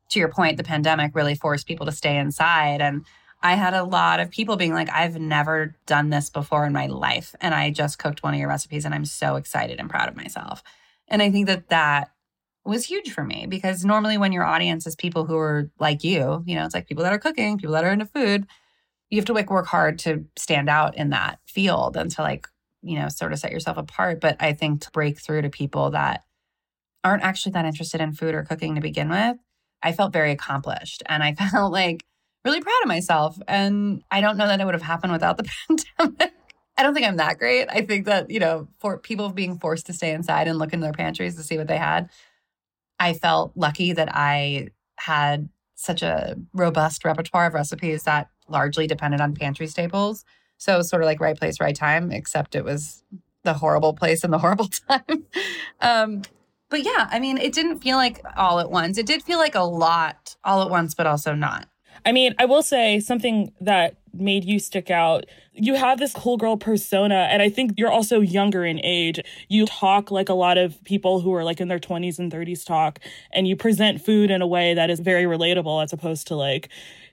to 0.10 0.20
your 0.20 0.28
point 0.28 0.58
the 0.58 0.64
pandemic 0.64 1.16
really 1.16 1.36
forced 1.36 1.66
people 1.66 1.86
to 1.86 1.92
stay 1.92 2.18
inside 2.18 2.82
and 2.82 3.06
i 3.42 3.56
had 3.56 3.74
a 3.74 3.86
lot 3.86 4.20
of 4.20 4.30
people 4.30 4.58
being 4.58 4.74
like 4.74 4.90
i've 4.92 5.18
never 5.18 5.74
done 5.86 6.10
this 6.10 6.30
before 6.30 6.66
in 6.66 6.74
my 6.74 6.88
life 6.88 7.34
and 7.40 7.56
i 7.56 7.72
just 7.72 7.98
cooked 7.98 8.24
one 8.24 8.34
of 8.34 8.40
your 8.40 8.50
recipes 8.50 8.84
and 8.84 8.94
i'm 8.94 9.06
so 9.06 9.38
excited 9.38 9.80
and 9.80 9.90
proud 9.90 10.10
of 10.10 10.18
myself. 10.18 10.62
And 11.08 11.22
i 11.22 11.32
think 11.32 11.48
that 11.48 11.70
that 11.70 12.12
was 12.70 12.86
huge 12.86 13.12
for 13.12 13.24
me 13.24 13.46
because 13.48 13.86
normally 13.86 14.18
when 14.18 14.32
your 14.32 14.44
audience 14.44 14.88
is 14.88 14.96
people 14.96 15.26
who 15.26 15.38
are 15.38 15.70
like 15.80 16.04
you, 16.04 16.44
you 16.46 16.56
know, 16.56 16.66
it's 16.66 16.74
like 16.74 16.88
people 16.88 17.04
that 17.04 17.14
are 17.14 17.20
cooking, 17.20 17.58
people 17.58 17.74
that 17.74 17.84
are 17.84 17.92
into 17.92 18.06
food, 18.06 18.48
you 19.10 19.18
have 19.18 19.26
to 19.26 19.34
like 19.34 19.52
work 19.52 19.68
hard 19.68 20.00
to 20.00 20.26
stand 20.36 20.70
out 20.70 20.98
in 20.98 21.12
that 21.12 21.40
field 21.46 21.96
and 21.96 22.10
to 22.12 22.22
like 22.22 22.48
you 22.86 23.00
know, 23.00 23.10
sort 23.10 23.34
of 23.34 23.40
set 23.40 23.52
yourself 23.52 23.78
apart. 23.78 24.22
But 24.22 24.38
I 24.40 24.54
think 24.54 24.82
to 24.82 24.92
break 24.92 25.20
through 25.20 25.42
to 25.42 25.50
people 25.50 25.90
that 25.92 26.24
aren't 27.04 27.24
actually 27.24 27.54
that 27.54 27.66
interested 27.66 28.00
in 28.00 28.14
food 28.14 28.36
or 28.36 28.44
cooking 28.44 28.76
to 28.76 28.82
begin 28.82 29.10
with, 29.10 29.38
I 29.82 29.92
felt 29.92 30.14
very 30.14 30.32
accomplished 30.32 31.04
and 31.08 31.24
I 31.24 31.34
felt 31.52 31.74
like 31.74 32.06
really 32.46 32.62
proud 32.62 32.80
of 32.84 32.88
myself. 32.88 33.40
And 33.48 34.04
I 34.12 34.22
don't 34.22 34.38
know 34.38 34.48
that 34.48 34.62
it 34.62 34.66
would 34.66 34.76
have 34.76 34.84
happened 34.84 35.14
without 35.14 35.38
the 35.38 35.50
pandemic. 35.98 36.34
I 36.78 36.84
don't 36.84 36.94
think 36.94 37.08
I'm 37.08 37.18
that 37.18 37.40
great. 37.40 37.68
I 37.70 37.82
think 37.82 38.06
that, 38.06 38.30
you 38.30 38.40
know, 38.40 38.68
for 38.80 38.98
people 38.98 39.30
being 39.30 39.58
forced 39.58 39.88
to 39.88 39.94
stay 39.94 40.12
inside 40.12 40.48
and 40.48 40.60
look 40.60 40.74
in 40.74 40.82
their 40.82 40.92
pantries 40.92 41.36
to 41.36 41.44
see 41.44 41.58
what 41.58 41.68
they 41.68 41.78
had, 41.78 42.10
I 43.00 43.14
felt 43.14 43.52
lucky 43.56 43.94
that 43.94 44.10
I 44.12 44.70
had 44.98 45.50
such 45.76 46.02
a 46.02 46.38
robust 46.54 47.04
repertoire 47.04 47.48
of 47.48 47.54
recipes 47.54 48.04
that 48.04 48.30
largely 48.48 48.88
depended 48.88 49.22
on 49.22 49.34
pantry 49.34 49.68
staples. 49.68 50.24
So 50.58 50.82
sort 50.82 51.02
of 51.02 51.06
like 51.06 51.20
right 51.20 51.38
place, 51.38 51.60
right 51.60 51.76
time, 51.76 52.12
except 52.12 52.56
it 52.56 52.64
was 52.64 53.04
the 53.44 53.54
horrible 53.54 53.94
place 53.94 54.24
and 54.24 54.32
the 54.32 54.38
horrible 54.46 54.68
time. 54.68 55.26
um, 55.82 56.22
but 56.70 56.84
yeah, 56.84 57.08
I 57.12 57.20
mean, 57.20 57.38
it 57.38 57.54
didn't 57.54 57.80
feel 57.80 57.98
like 57.98 58.22
all 58.36 58.60
at 58.60 58.72
once. 58.72 58.98
It 58.98 59.06
did 59.06 59.22
feel 59.24 59.38
like 59.38 59.56
a 59.56 59.62
lot 59.62 60.36
all 60.44 60.62
at 60.62 60.70
once, 60.70 60.96
but 60.96 61.08
also 61.08 61.34
not. 61.36 61.68
I 62.06 62.12
mean, 62.12 62.36
I 62.40 62.46
will 62.46 62.64
say 62.64 63.00
something 63.00 63.52
that 63.62 63.98
made 64.14 64.46
you 64.46 64.60
stick 64.60 64.90
out. 64.90 65.26
You 65.54 65.76
have 65.76 66.00
this 66.00 66.14
cool 66.14 66.38
girl 66.38 66.58
persona, 66.58 67.28
and 67.30 67.42
I 67.42 67.50
think 67.50 67.74
you're 67.78 67.92
also 67.92 68.22
younger 68.22 68.66
in 68.66 68.80
age. 68.84 69.20
You 69.50 69.66
talk 69.66 70.12
like 70.12 70.30
a 70.30 70.34
lot 70.34 70.58
of 70.58 70.82
people 70.84 71.22
who 71.22 71.34
are 71.34 71.44
like 71.44 71.60
in 71.60 71.68
their 71.68 71.80
20s 71.80 72.20
and 72.20 72.32
30s 72.32 72.66
talk, 72.66 73.00
and 73.32 73.48
you 73.48 73.56
present 73.56 74.02
food 74.02 74.32
in 74.32 74.42
a 74.42 74.48
way 74.48 74.74
that 74.74 74.90
is 74.90 75.00
very 75.00 75.24
relatable 75.24 75.84
as 75.84 75.94
opposed 75.94 76.28
to 76.28 76.36
like, 76.36 76.70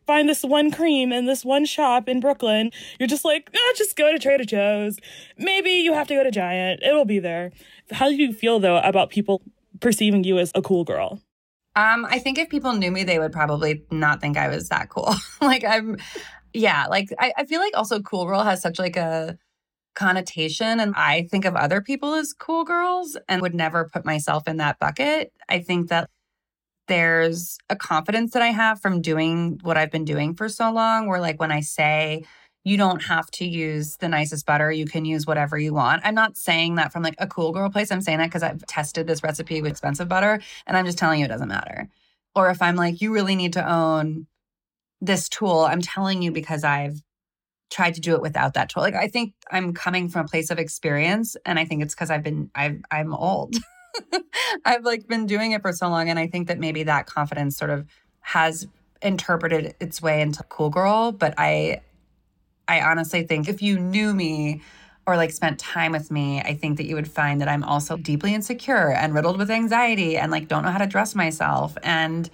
find 0.07 0.29
this 0.29 0.43
one 0.43 0.71
cream 0.71 1.13
in 1.13 1.27
this 1.27 1.45
one 1.45 1.65
shop 1.65 2.09
in 2.09 2.21
Brooklyn. 2.21 2.71
You're 2.99 3.07
just 3.07 3.25
like, 3.25 3.51
oh, 3.55 3.75
just 3.77 3.97
go 3.97 4.13
to 4.13 4.19
Trader 4.19 4.45
Joe's. 4.45 4.99
Maybe 5.39 5.71
you 5.71 5.93
have 5.93 6.09
to 6.09 6.15
go 6.15 6.25
to 6.25 6.31
Giant. 6.31 6.83
It'll 6.83 7.05
be 7.05 7.19
there. 7.19 7.53
How 7.91 8.09
do 8.09 8.15
you 8.15 8.33
feel 8.33 8.59
though 8.59 8.79
about 8.79 9.11
people 9.11 9.43
perceiving 9.81 10.25
you 10.25 10.39
as 10.39 10.53
a 10.55 10.63
cool 10.63 10.85
girl? 10.85 11.21
Um, 11.75 12.05
I 12.05 12.19
think 12.19 12.39
if 12.39 12.51
people 12.51 12.75
knew 12.75 12.91
me, 12.91 13.03
they 13.05 13.19
would 13.19 13.33
probably 13.33 13.85
not 13.91 14.21
think 14.21 14.37
I 14.37 14.49
was 14.49 14.69
that 14.69 14.91
cool. 14.91 15.15
like 15.41 15.65
I'm, 15.65 15.97
yeah, 16.53 16.87
like 16.87 17.09
I, 17.19 17.33
I 17.39 17.45
feel 17.47 17.61
like 17.61 17.77
also 17.77 18.01
cool 18.01 18.27
girl 18.27 18.43
has 18.43 18.61
such 18.61 18.79
like 18.79 18.97
a 18.97 19.39
connotation, 19.95 20.81
and 20.81 20.95
I 20.97 21.29
think 21.31 21.45
of 21.45 21.57
other 21.57 21.81
people 21.81 22.15
as 22.15 22.35
cool 22.35 22.65
girls 22.65 23.17
and 23.29 23.43
would 23.43 23.55
never 23.55 23.89
put 23.93 24.05
myself 24.05 24.47
in 24.49 24.59
that 24.59 24.79
bucket. 24.79 25.33
I 25.49 25.61
think 25.61 25.89
that 25.89 26.11
there's 26.89 27.59
a 27.71 27.77
confidence 27.77 28.33
that 28.33 28.43
I 28.43 28.49
have 28.49 28.81
from 28.81 29.01
doing 29.01 29.59
what 29.63 29.79
I've 29.79 29.91
been 29.91 30.05
doing 30.05 30.35
for 30.35 30.49
so 30.49 30.71
long, 30.73 31.09
where 31.09 31.21
like 31.21 31.41
when 31.41 31.53
I 31.53 31.61
say 31.61 32.25
you 32.65 32.77
don't 32.77 33.03
have 33.03 33.31
to 33.33 33.45
use 33.45 33.97
the 33.97 34.09
nicest 34.09 34.47
butter. 34.47 34.71
You 34.71 34.87
can 34.87 35.05
use 35.05 35.27
whatever 35.27 35.59
you 35.59 35.75
want. 35.75 36.03
I'm 36.05 36.15
not 36.15 36.37
saying 36.37 36.77
that 36.77 36.93
from 36.93 37.03
like 37.03 37.17
a 37.19 37.27
cool 37.27 37.53
girl 37.53 37.71
place. 37.71 37.91
I'm 37.91 38.01
saying 38.01 38.19
that 38.19 38.29
because 38.29 38.43
I've 38.43 38.65
tested 38.67 39.07
this 39.07 39.23
recipe 39.23 39.61
with 39.61 39.73
expensive 39.73 40.09
butter 40.09 40.41
and 40.67 40.77
I'm 40.77 40.87
just 40.87 40.99
telling 40.99 41.21
you 41.21 41.27
it 41.27 41.29
doesn't 41.29 41.49
matter. 41.49 41.89
Or 42.35 42.51
if 42.51 42.63
I'm 42.63 42.77
like, 42.77 43.01
you 43.01 43.13
really 43.13 43.35
need 43.35 43.55
to 43.55 43.69
own 43.69 44.27
this 45.01 45.29
tool, 45.29 45.61
I'm 45.61 45.83
telling 45.83 46.23
you 46.23 46.31
because 46.31 46.63
I've 46.63 47.03
tried 47.69 47.95
to 47.95 48.01
do 48.01 48.15
it 48.15 48.23
without 48.23 48.55
that 48.55 48.69
tool. 48.69 48.83
Like 48.83 48.95
I 48.95 49.09
think 49.09 49.35
I'm 49.51 49.75
coming 49.75 50.09
from 50.09 50.27
a 50.27 50.29
place 50.29 50.51
of 50.51 50.59
experience 50.59 51.37
and 51.45 51.59
I 51.59 51.65
think 51.65 51.83
it's 51.83 51.95
because 51.95 52.11
I've 52.11 52.23
been 52.23 52.51
I've 52.55 52.81
I'm 52.91 53.13
old. 53.13 53.57
I've 54.65 54.85
like 54.85 55.09
been 55.09 55.27
doing 55.27 55.53
it 55.53 55.63
for 55.63 55.73
so 55.73 55.89
long 55.89 56.09
and 56.09 56.19
I 56.19 56.29
think 56.29 56.49
that 56.49 56.61
maybe 56.61 56.85
that 56.85 57.07
confidence 57.07 57.57
sort 57.57 57.71
of 57.71 57.87
has 58.21 58.69
interpreted 59.03 59.75
its 59.81 60.01
way 60.01 60.21
into 60.23 60.45
cool 60.45 60.71
girl, 60.71 61.11
but 61.11 61.35
I 61.37 61.81
I 62.69 62.81
honestly 62.81 63.25
think 63.25 63.49
if 63.49 63.63
you 63.63 63.79
knew 63.79 64.15
me 64.15 64.63
or 65.07 65.17
like 65.17 65.33
spent 65.33 65.59
time 65.59 65.93
with 65.93 66.11
me, 66.11 66.41
I 66.41 66.55
think 66.55 66.77
that 66.77 66.87
you 66.87 66.95
would 66.95 67.11
find 67.11 67.41
that 67.41 67.49
I'm 67.49 67.65
also 67.65 67.97
deeply 67.97 68.35
insecure 68.35 68.93
and 68.93 69.15
riddled 69.15 69.37
with 69.37 69.51
anxiety 69.51 70.17
and 70.17 70.31
like 70.31 70.49
don't 70.49 70.63
know 70.63 70.71
how 70.71 70.79
to 70.79 70.87
dress 70.87 71.15
myself 71.15 71.77
and 71.83 72.31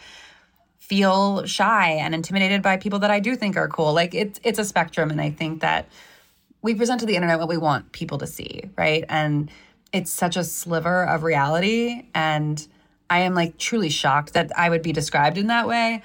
feel 0.79 1.45
shy 1.45 1.91
and 1.91 2.14
intimidated 2.14 2.62
by 2.62 2.77
people 2.77 2.99
that 3.01 3.11
I 3.11 3.21
do 3.21 3.37
think 3.37 3.57
are 3.57 3.69
cool. 3.69 3.93
Like 3.93 4.14
it's 4.14 4.41
it's 4.43 4.59
a 4.59 4.64
spectrum 4.64 5.11
and 5.11 5.21
I 5.21 5.31
think 5.31 5.61
that 5.61 5.88
we 6.61 6.75
present 6.75 7.01
to 7.01 7.07
the 7.07 7.14
internet 7.14 7.38
what 7.38 7.49
we 7.49 7.57
want 7.57 7.93
people 7.93 8.19
to 8.19 8.27
see, 8.27 8.64
right? 8.77 9.05
And 9.09 9.51
it's 9.93 10.11
such 10.11 10.37
a 10.37 10.45
sliver 10.45 11.05
of 11.05 11.23
reality 11.23 12.07
and 12.14 12.67
I 13.11 13.21
am 13.21 13.35
like 13.35 13.57
truly 13.57 13.88
shocked 13.88 14.35
that 14.35 14.51
I 14.57 14.69
would 14.69 14.83
be 14.83 14.93
described 14.93 15.38
in 15.38 15.47
that 15.47 15.67
way 15.67 16.03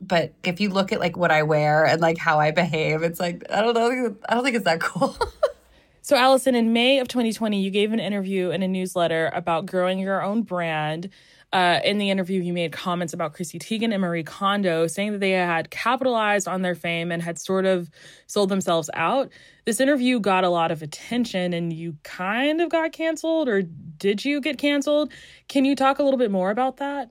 but 0.00 0.32
if 0.44 0.60
you 0.60 0.70
look 0.70 0.92
at 0.92 1.00
like 1.00 1.16
what 1.16 1.30
I 1.30 1.42
wear 1.42 1.84
and 1.84 2.00
like 2.00 2.18
how 2.18 2.40
I 2.40 2.50
behave, 2.50 3.02
it's 3.02 3.20
like 3.20 3.44
I 3.50 3.60
don't 3.60 3.74
know. 3.74 4.16
I 4.28 4.34
don't 4.34 4.44
think 4.44 4.56
it's 4.56 4.64
that 4.64 4.80
cool. 4.80 5.16
so, 6.02 6.16
Alison, 6.16 6.54
in 6.54 6.72
May 6.72 6.98
of 6.98 7.08
2020, 7.08 7.60
you 7.60 7.70
gave 7.70 7.92
an 7.92 8.00
interview 8.00 8.50
in 8.50 8.62
a 8.62 8.68
newsletter 8.68 9.30
about 9.34 9.66
growing 9.66 9.98
your 9.98 10.22
own 10.22 10.42
brand. 10.42 11.10
Uh, 11.52 11.80
in 11.84 11.98
the 11.98 12.10
interview, 12.10 12.40
you 12.40 12.52
made 12.52 12.70
comments 12.70 13.12
about 13.12 13.34
Chrissy 13.34 13.58
Teigen 13.58 13.92
and 13.92 14.00
Marie 14.00 14.22
Kondo, 14.22 14.86
saying 14.86 15.12
that 15.12 15.18
they 15.18 15.32
had 15.32 15.68
capitalized 15.70 16.46
on 16.46 16.62
their 16.62 16.76
fame 16.76 17.10
and 17.10 17.20
had 17.20 17.40
sort 17.40 17.66
of 17.66 17.90
sold 18.28 18.50
themselves 18.50 18.88
out. 18.94 19.30
This 19.64 19.80
interview 19.80 20.20
got 20.20 20.44
a 20.44 20.48
lot 20.48 20.70
of 20.70 20.80
attention, 20.80 21.52
and 21.52 21.72
you 21.72 21.96
kind 22.04 22.60
of 22.60 22.70
got 22.70 22.92
canceled, 22.92 23.48
or 23.48 23.62
did 23.62 24.24
you 24.24 24.40
get 24.40 24.58
canceled? 24.58 25.12
Can 25.48 25.64
you 25.64 25.74
talk 25.74 25.98
a 25.98 26.04
little 26.04 26.18
bit 26.18 26.30
more 26.30 26.50
about 26.50 26.76
that? 26.76 27.10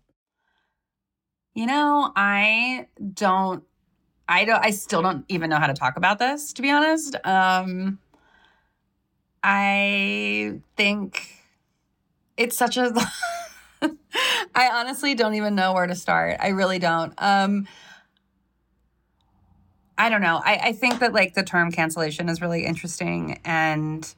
You 1.59 1.65
know, 1.65 2.13
I 2.15 2.87
don't 3.15 3.65
I 4.29 4.45
don't 4.45 4.63
I 4.63 4.71
still 4.71 5.01
don't 5.01 5.25
even 5.27 5.49
know 5.49 5.57
how 5.57 5.67
to 5.67 5.73
talk 5.73 5.97
about 5.97 6.17
this 6.17 6.53
to 6.53 6.61
be 6.61 6.71
honest. 6.71 7.17
Um 7.25 7.99
I 9.43 10.61
think 10.77 11.27
it's 12.37 12.57
such 12.57 12.77
a 12.77 12.93
I 14.55 14.69
honestly 14.71 15.15
don't 15.15 15.33
even 15.33 15.53
know 15.53 15.73
where 15.73 15.85
to 15.85 15.95
start. 15.95 16.37
I 16.39 16.47
really 16.49 16.79
don't. 16.79 17.13
Um 17.17 17.67
I 19.97 20.07
don't 20.07 20.21
know. 20.21 20.41
I, 20.41 20.59
I 20.63 20.71
think 20.71 20.99
that 20.99 21.11
like 21.11 21.33
the 21.33 21.43
term 21.43 21.73
cancellation 21.73 22.29
is 22.29 22.41
really 22.41 22.63
interesting 22.63 23.41
and 23.43 24.15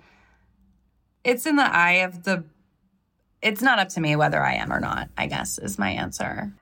it's 1.24 1.48
in 1.48 1.56
the 1.56 1.76
eye 1.76 2.04
of 2.04 2.22
the 2.22 2.44
it's 3.42 3.64
not 3.64 3.80
up 3.80 3.90
to 3.90 4.00
me 4.00 4.16
whether 4.16 4.44
I 4.44 4.54
am 4.54 4.72
or 4.72 4.80
not, 4.80 5.10
I 5.18 5.26
guess 5.26 5.58
is 5.58 5.80
my 5.80 5.90
answer. 5.90 6.54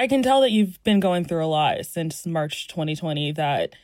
I 0.00 0.06
can 0.06 0.22
tell 0.22 0.40
that 0.40 0.50
you've 0.50 0.82
been 0.82 0.98
going 0.98 1.26
through 1.26 1.44
a 1.44 1.46
lot 1.46 1.84
since 1.84 2.26
March 2.26 2.68
2020 2.68 3.32
that 3.32 3.74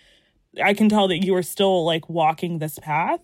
I 0.65 0.73
can 0.73 0.89
tell 0.89 1.09
that 1.09 1.19
you 1.19 1.35
are 1.35 1.43
still 1.43 1.85
like 1.85 2.09
walking 2.09 2.59
this 2.59 2.79
path. 2.79 3.21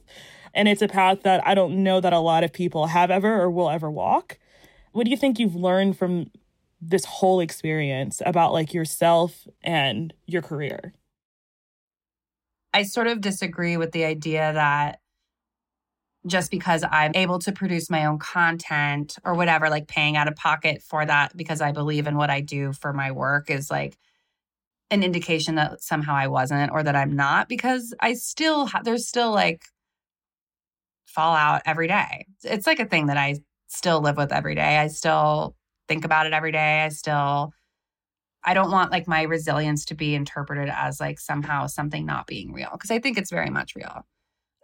And 0.53 0.69
it's 0.69 0.83
a 0.83 0.89
path 0.89 1.23
that 1.23 1.43
I 1.47 1.55
don't 1.55 1.83
know 1.83 2.03
that 2.03 2.13
a 2.13 2.19
lot 2.19 2.45
of 2.45 2.53
people 2.53 2.89
have 2.89 3.11
ever 3.11 3.41
or 3.41 3.51
will 3.51 3.71
ever 3.71 3.91
walk. 3.91 4.39
What 4.93 5.05
do 5.05 5.11
you 5.11 5.17
think 5.17 5.39
you've 5.39 5.55
learned 5.55 5.97
from 5.97 6.31
this 6.83 7.07
whole 7.07 7.41
experience 7.41 8.21
about 8.27 8.53
like 8.53 8.75
yourself 8.75 9.49
and 9.63 10.13
your 10.27 10.43
career? 10.43 10.93
I 12.75 12.83
sort 12.83 13.07
of 13.07 13.23
disagree 13.23 13.79
with 13.79 13.93
the 13.93 14.05
idea 14.05 14.53
that 14.53 15.01
just 16.27 16.51
because 16.51 16.85
I'm 16.89 17.13
able 17.15 17.39
to 17.41 17.53
produce 17.53 17.91
my 17.91 18.05
own 18.05 18.19
content 18.19 19.17
or 19.25 19.35
whatever, 19.35 19.69
like 19.69 19.89
paying 19.89 20.17
out 20.17 20.29
of 20.29 20.37
pocket 20.37 20.83
for 20.83 21.05
that 21.05 21.37
because 21.37 21.61
I 21.61 21.73
believe 21.73 22.07
in 22.07 22.17
what 22.17 22.31
I 22.31 22.41
do 22.41 22.73
for 22.73 22.93
my 22.93 23.11
work 23.11 23.51
is 23.51 23.71
like 23.71 23.99
an 24.91 25.03
indication 25.03 25.57
that 25.57 25.83
somehow 25.83 26.15
I 26.15 26.29
wasn't 26.29 26.71
or 26.71 26.83
that 26.83 26.95
I'm 26.95 27.17
not 27.17 27.49
because 27.49 27.95
I 28.01 28.15
still 28.15 28.67
ha- 28.67 28.83
there's 28.85 29.09
still 29.09 29.33
like 29.33 29.65
fallout 31.05 31.63
every 31.67 31.89
day. 31.89 32.27
It's 32.45 32.67
like 32.67 32.79
a 32.79 32.87
thing 32.87 33.07
that 33.07 33.17
I 33.17 33.37
still 33.69 34.01
live 34.01 34.17
with 34.17 34.33
every 34.33 34.55
day. 34.55 34.79
I 34.79 34.89
still 34.89 35.57
think 35.89 36.05
about 36.05 36.27
it 36.27 36.33
every 36.33 36.53
day. 36.53 36.83
I 36.83 36.89
still 36.91 37.53
I 38.45 38.55
don't 38.55 38.71
want 38.71 38.91
like 38.91 39.07
my 39.07 39.23
resilience 39.23 39.85
to 39.87 39.95
be 39.95 40.15
interpreted 40.15 40.69
as 40.69 41.01
like 41.01 41.21
somehow 41.21 41.67
something 41.69 42.05
not 42.05 42.27
being 42.27 42.53
real 42.53 42.71
because 42.73 42.91
I 42.91 42.99
think 42.99 43.19
it's 43.19 43.31
very 43.31 43.51
much 43.51 43.75
real. 43.77 44.05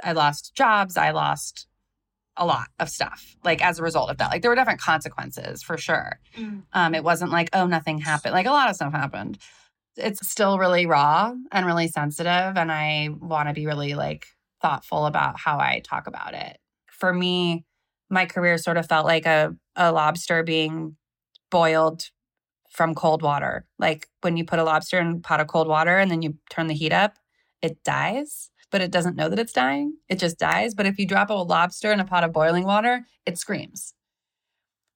I 0.03 0.13
lost 0.13 0.55
jobs. 0.55 0.97
I 0.97 1.11
lost 1.11 1.67
a 2.39 2.47
lot 2.47 2.69
of 2.79 2.89
stuff 2.89 3.37
like 3.45 3.63
as 3.63 3.79
a 3.79 3.83
result 3.83 4.11
of 4.11 4.19
that. 4.19 4.31
Like 4.31 4.43
there 4.43 4.51
were 4.51 4.57
different 4.57 4.81
consequences 4.81 5.63
for 5.63 5.77
sure. 5.77 6.21
Mm. 6.37 6.63
Um, 6.73 6.95
it 6.95 7.05
wasn't 7.05 7.33
like, 7.33 7.51
oh, 7.53 7.67
nothing 7.67 7.99
happened. 7.99 8.33
Like 8.33 8.47
a 8.47 8.53
lot 8.53 8.71
of 8.71 8.77
stuff 8.77 8.93
happened. 8.93 9.39
It's 9.97 10.27
still 10.31 10.59
really 10.59 10.87
raw 10.87 11.35
and 11.51 11.67
really 11.67 11.89
sensitive. 11.89 12.57
And 12.57 12.71
I 12.71 13.09
want 13.21 13.49
to 13.49 13.55
be 13.55 13.67
really 13.67 13.95
like 13.95 14.27
thoughtful 14.63 15.07
about 15.07 15.39
how 15.39 15.59
I 15.59 15.83
talk 15.85 16.07
about 16.07 16.35
it. 16.35 16.59
For 16.93 17.13
me, 17.13 17.65
my 18.09 18.27
career 18.27 18.57
sort 18.59 18.77
of 18.77 18.87
felt 18.87 19.05
like 19.05 19.27
a, 19.27 19.55
a 19.77 19.93
lobster 19.93 20.43
being 20.43 20.97
boiled 21.51 22.05
from 22.71 22.95
cold 22.95 23.23
water. 23.23 23.67
Like 23.79 24.09
when 24.21 24.37
you 24.37 24.45
put 24.45 24.59
a 24.59 24.65
lobster 24.65 24.99
in 25.01 25.09
a 25.09 25.19
pot 25.19 25.41
of 25.41 25.49
cold 25.49 25.67
water 25.67 25.99
and 25.99 26.11
then 26.11 26.23
you 26.23 26.37
turn 26.51 26.69
the 26.69 26.75
heat 26.75 26.93
up, 26.93 27.17
it 27.61 27.83
dies 27.83 28.51
but 28.71 28.81
it 28.81 28.91
doesn't 28.91 29.17
know 29.17 29.29
that 29.29 29.39
it's 29.39 29.53
dying. 29.53 29.95
It 30.09 30.19
just 30.19 30.39
dies. 30.39 30.75
But 30.75 30.87
if 30.87 30.99
you 30.99 31.07
drop 31.07 31.31
a 31.31 31.35
lobster 31.35 31.93
in 31.93 32.01
a 32.01 32.05
pot 32.05 32.25
of 32.25 32.33
boiling 32.33 32.65
water, 32.65 33.07
it 33.27 33.39
screams. 33.39 33.95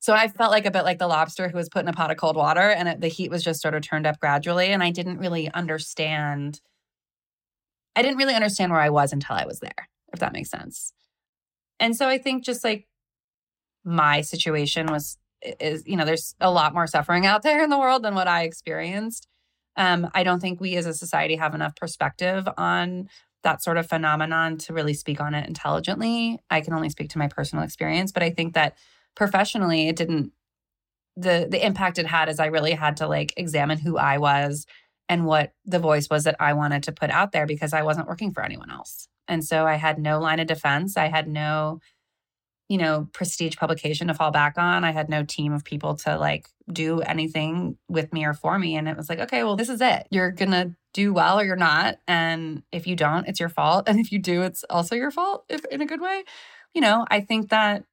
So 0.00 0.12
I 0.12 0.28
felt 0.28 0.50
like 0.50 0.66
a 0.66 0.70
bit 0.70 0.82
like 0.82 0.98
the 0.98 1.06
lobster 1.06 1.48
who 1.48 1.56
was 1.56 1.68
put 1.68 1.82
in 1.82 1.88
a 1.88 1.92
pot 1.92 2.10
of 2.10 2.16
cold 2.16 2.34
water 2.34 2.60
and 2.70 2.88
it, 2.88 3.00
the 3.00 3.08
heat 3.08 3.30
was 3.30 3.44
just 3.44 3.62
sort 3.62 3.74
of 3.74 3.82
turned 3.82 4.06
up 4.06 4.18
gradually. 4.18 4.68
And 4.68 4.82
I 4.82 4.90
didn't 4.90 5.18
really 5.18 5.48
understand. 5.52 6.60
I 7.94 8.02
didn't 8.02 8.18
really 8.18 8.34
understand 8.34 8.72
where 8.72 8.80
I 8.80 8.90
was 8.90 9.12
until 9.12 9.36
I 9.36 9.46
was 9.46 9.60
there. 9.60 9.88
if 10.12 10.18
that 10.18 10.32
makes 10.32 10.50
sense. 10.50 10.92
And 11.78 11.96
so 11.96 12.08
I 12.08 12.18
think 12.18 12.44
just 12.44 12.64
like 12.64 12.88
my 13.84 14.20
situation 14.20 14.86
was 14.86 15.18
is 15.60 15.82
you 15.86 15.96
know 15.96 16.04
there's 16.04 16.36
a 16.40 16.50
lot 16.50 16.74
more 16.74 16.86
suffering 16.86 17.26
out 17.26 17.42
there 17.44 17.62
in 17.62 17.70
the 17.70 17.78
world 17.78 18.02
than 18.02 18.14
what 18.14 18.28
I 18.28 18.42
experienced. 18.42 19.28
Um, 19.76 20.10
I 20.14 20.22
don't 20.22 20.40
think 20.40 20.60
we 20.60 20.76
as 20.76 20.86
a 20.86 20.94
society 20.94 21.36
have 21.36 21.54
enough 21.54 21.74
perspective 21.76 22.46
on 22.58 23.08
that 23.42 23.62
sort 23.62 23.76
of 23.76 23.88
phenomenon 23.88 24.56
to 24.56 24.72
really 24.72 24.94
speak 24.94 25.20
on 25.20 25.34
it 25.34 25.46
intelligently. 25.46 26.38
I 26.50 26.60
can 26.60 26.74
only 26.74 26.90
speak 26.90 27.10
to 27.10 27.18
my 27.18 27.28
personal 27.28 27.64
experience, 27.64 28.12
but 28.12 28.22
I 28.22 28.30
think 28.30 28.54
that 28.54 28.76
professionally 29.14 29.88
it 29.88 29.96
didn't 29.96 30.32
the 31.16 31.46
the 31.50 31.64
impact 31.64 31.98
it 31.98 32.06
had 32.06 32.28
is 32.28 32.40
I 32.40 32.46
really 32.46 32.72
had 32.72 32.96
to 32.98 33.06
like 33.06 33.34
examine 33.36 33.78
who 33.78 33.98
I 33.98 34.18
was 34.18 34.66
and 35.08 35.26
what 35.26 35.52
the 35.64 35.78
voice 35.78 36.08
was 36.08 36.24
that 36.24 36.36
I 36.40 36.54
wanted 36.54 36.84
to 36.84 36.92
put 36.92 37.10
out 37.10 37.32
there 37.32 37.46
because 37.46 37.74
I 37.74 37.82
wasn't 37.82 38.08
working 38.08 38.32
for 38.32 38.42
anyone 38.42 38.70
else. 38.70 39.08
And 39.28 39.44
so 39.44 39.66
I 39.66 39.74
had 39.74 39.98
no 39.98 40.20
line 40.20 40.40
of 40.40 40.46
defense. 40.46 40.96
I 40.96 41.08
had 41.08 41.28
no 41.28 41.80
you 42.72 42.78
know, 42.78 43.06
prestige 43.12 43.56
publication 43.56 44.08
to 44.08 44.14
fall 44.14 44.30
back 44.30 44.56
on. 44.56 44.82
I 44.82 44.92
had 44.92 45.10
no 45.10 45.24
team 45.24 45.52
of 45.52 45.62
people 45.62 45.94
to 45.96 46.16
like 46.16 46.48
do 46.70 47.00
anything 47.00 47.76
with 47.88 48.12
me 48.12 48.24
or 48.24 48.34
for 48.34 48.58
me. 48.58 48.76
And 48.76 48.88
it 48.88 48.96
was 48.96 49.08
like, 49.08 49.20
okay, 49.20 49.44
well, 49.44 49.56
this 49.56 49.68
is 49.68 49.80
it. 49.80 50.06
You're 50.10 50.30
going 50.30 50.50
to 50.50 50.74
do 50.94 51.12
well 51.12 51.40
or 51.40 51.44
you're 51.44 51.56
not. 51.56 51.98
And 52.06 52.62
if 52.72 52.86
you 52.86 52.96
don't, 52.96 53.26
it's 53.26 53.40
your 53.40 53.48
fault. 53.48 53.88
And 53.92 53.98
if 53.98 54.12
you 54.12 54.18
do, 54.18 54.42
it's 54.42 54.64
also 54.70 54.94
your 54.94 55.10
fault 55.10 55.44
if 55.48 55.64
in 55.66 55.80
a 55.80 55.86
good 55.86 56.00
way. 56.00 56.24
You 56.74 56.80
know, 56.80 57.04
I 57.10 57.20
think 57.20 57.50
that 57.50 57.84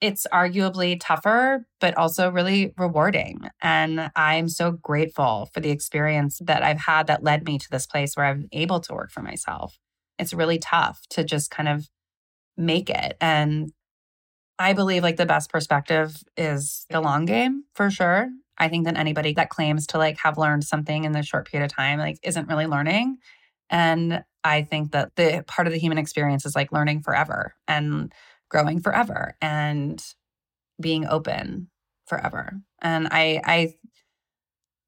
it's 0.00 0.26
arguably 0.32 0.98
tougher, 1.00 1.66
but 1.80 1.96
also 1.96 2.30
really 2.30 2.74
rewarding. 2.76 3.48
And 3.62 4.10
I'm 4.16 4.48
so 4.48 4.72
grateful 4.72 5.48
for 5.54 5.60
the 5.60 5.70
experience 5.70 6.40
that 6.44 6.62
I've 6.62 6.80
had 6.80 7.06
that 7.06 7.22
led 7.22 7.46
me 7.46 7.58
to 7.58 7.70
this 7.70 7.86
place 7.86 8.16
where 8.16 8.26
I'm 8.26 8.48
able 8.52 8.80
to 8.80 8.92
work 8.92 9.10
for 9.10 9.22
myself. 9.22 9.78
It's 10.18 10.34
really 10.34 10.58
tough 10.58 11.00
to 11.10 11.24
just 11.24 11.50
kind 11.50 11.68
of 11.68 11.88
make 12.56 12.90
it. 12.90 13.16
And 13.20 13.72
I 14.58 14.72
believe 14.72 15.02
like 15.02 15.16
the 15.16 15.26
best 15.26 15.50
perspective 15.50 16.22
is 16.36 16.86
the 16.90 17.00
long 17.00 17.24
game 17.24 17.64
for 17.74 17.90
sure. 17.90 18.28
I 18.56 18.68
think 18.68 18.84
that 18.84 18.96
anybody 18.96 19.32
that 19.34 19.50
claims 19.50 19.86
to 19.88 19.98
like 19.98 20.18
have 20.18 20.38
learned 20.38 20.64
something 20.64 21.04
in 21.04 21.12
the 21.12 21.22
short 21.22 21.48
period 21.50 21.64
of 21.64 21.72
time 21.72 21.98
like 21.98 22.18
isn't 22.22 22.48
really 22.48 22.66
learning. 22.66 23.18
And 23.68 24.22
I 24.44 24.62
think 24.62 24.92
that 24.92 25.16
the 25.16 25.44
part 25.46 25.66
of 25.66 25.72
the 25.72 25.78
human 25.78 25.98
experience 25.98 26.46
is 26.46 26.54
like 26.54 26.70
learning 26.70 27.02
forever 27.02 27.54
and 27.66 28.12
growing 28.48 28.80
forever 28.80 29.36
and 29.40 30.02
being 30.80 31.06
open 31.06 31.68
forever. 32.06 32.60
And 32.80 33.08
I 33.10 33.40
I 33.44 33.74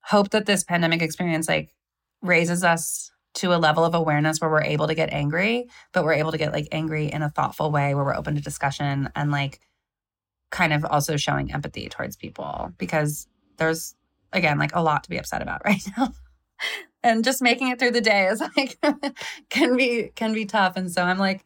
hope 0.02 0.30
that 0.30 0.46
this 0.46 0.62
pandemic 0.62 1.02
experience 1.02 1.48
like 1.48 1.74
raises 2.22 2.62
us 2.62 3.10
to 3.36 3.54
a 3.54 3.58
level 3.58 3.84
of 3.84 3.94
awareness 3.94 4.40
where 4.40 4.50
we're 4.50 4.62
able 4.62 4.86
to 4.86 4.94
get 4.94 5.12
angry, 5.12 5.66
but 5.92 6.04
we're 6.04 6.14
able 6.14 6.32
to 6.32 6.38
get 6.38 6.52
like 6.52 6.68
angry 6.72 7.06
in 7.06 7.22
a 7.22 7.30
thoughtful 7.30 7.70
way 7.70 7.94
where 7.94 8.04
we're 8.04 8.16
open 8.16 8.34
to 8.34 8.40
discussion 8.40 9.10
and 9.14 9.30
like 9.30 9.60
kind 10.50 10.72
of 10.72 10.84
also 10.84 11.16
showing 11.16 11.52
empathy 11.52 11.88
towards 11.88 12.16
people 12.16 12.72
because 12.78 13.26
there's 13.58 13.94
again 14.32 14.58
like 14.58 14.74
a 14.74 14.82
lot 14.82 15.04
to 15.04 15.10
be 15.10 15.18
upset 15.18 15.42
about 15.42 15.62
right 15.64 15.82
now. 15.96 16.12
and 17.02 17.24
just 17.24 17.42
making 17.42 17.68
it 17.68 17.78
through 17.78 17.90
the 17.90 18.00
day 18.00 18.26
is 18.26 18.42
like 18.56 18.78
can 19.50 19.76
be 19.76 20.10
can 20.14 20.32
be 20.32 20.46
tough 20.46 20.76
and 20.76 20.90
so 20.90 21.02
I'm 21.02 21.18
like 21.18 21.44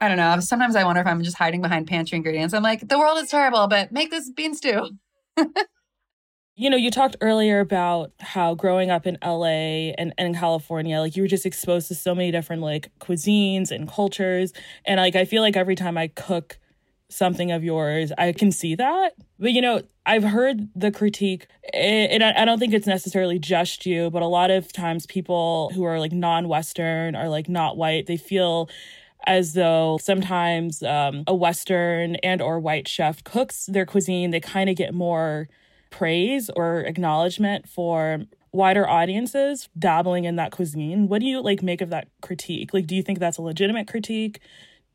I 0.00 0.08
don't 0.08 0.18
know. 0.18 0.38
Sometimes 0.40 0.76
I 0.76 0.84
wonder 0.84 1.00
if 1.00 1.06
I'm 1.06 1.22
just 1.22 1.38
hiding 1.38 1.62
behind 1.62 1.86
pantry 1.86 2.16
ingredients. 2.16 2.52
I'm 2.52 2.62
like, 2.62 2.88
the 2.88 2.98
world 2.98 3.16
is 3.22 3.30
terrible, 3.30 3.68
but 3.68 3.90
make 3.90 4.10
this 4.10 4.28
bean 4.28 4.54
stew. 4.54 4.90
You 6.56 6.70
know, 6.70 6.76
you 6.76 6.92
talked 6.92 7.16
earlier 7.20 7.58
about 7.58 8.12
how 8.20 8.54
growing 8.54 8.88
up 8.88 9.08
in 9.08 9.18
LA 9.24 9.90
and, 9.98 10.14
in 10.16 10.34
California, 10.34 11.00
like 11.00 11.16
you 11.16 11.22
were 11.22 11.28
just 11.28 11.44
exposed 11.44 11.88
to 11.88 11.96
so 11.96 12.14
many 12.14 12.30
different 12.30 12.62
like 12.62 12.90
cuisines 13.00 13.72
and 13.72 13.88
cultures. 13.88 14.52
And 14.84 15.00
like 15.00 15.16
I 15.16 15.24
feel 15.24 15.42
like 15.42 15.56
every 15.56 15.74
time 15.74 15.98
I 15.98 16.08
cook 16.08 16.58
something 17.08 17.50
of 17.50 17.64
yours, 17.64 18.12
I 18.16 18.30
can 18.32 18.52
see 18.52 18.76
that. 18.76 19.14
But 19.38 19.50
you 19.52 19.60
know, 19.62 19.82
I've 20.06 20.22
heard 20.22 20.68
the 20.76 20.92
critique, 20.92 21.48
and 21.72 22.22
I 22.22 22.44
don't 22.44 22.58
think 22.60 22.72
it's 22.74 22.86
necessarily 22.86 23.38
just 23.38 23.84
you, 23.86 24.10
but 24.10 24.22
a 24.22 24.26
lot 24.26 24.50
of 24.50 24.72
times 24.72 25.06
people 25.06 25.70
who 25.74 25.82
are 25.84 25.98
like 25.98 26.12
non 26.12 26.46
Western 26.46 27.16
or 27.16 27.28
like 27.28 27.48
not 27.48 27.76
white, 27.76 28.06
they 28.06 28.16
feel 28.16 28.68
as 29.26 29.54
though 29.54 29.98
sometimes 30.00 30.82
um, 30.82 31.24
a 31.26 31.34
Western 31.34 32.16
and 32.16 32.40
or 32.42 32.60
white 32.60 32.86
chef 32.86 33.24
cooks 33.24 33.66
their 33.66 33.86
cuisine, 33.86 34.30
they 34.30 34.40
kind 34.40 34.70
of 34.70 34.76
get 34.76 34.94
more 34.94 35.48
praise 35.94 36.50
or 36.56 36.80
acknowledgement 36.80 37.68
for 37.68 38.24
wider 38.52 38.88
audiences 38.88 39.68
dabbling 39.78 40.24
in 40.24 40.36
that 40.36 40.50
cuisine. 40.50 41.06
What 41.06 41.20
do 41.20 41.26
you 41.26 41.40
like 41.40 41.62
make 41.62 41.80
of 41.80 41.90
that 41.90 42.08
critique? 42.20 42.74
Like, 42.74 42.88
do 42.88 42.96
you 42.96 43.02
think 43.02 43.20
that's 43.20 43.38
a 43.38 43.42
legitimate 43.42 43.86
critique? 43.86 44.40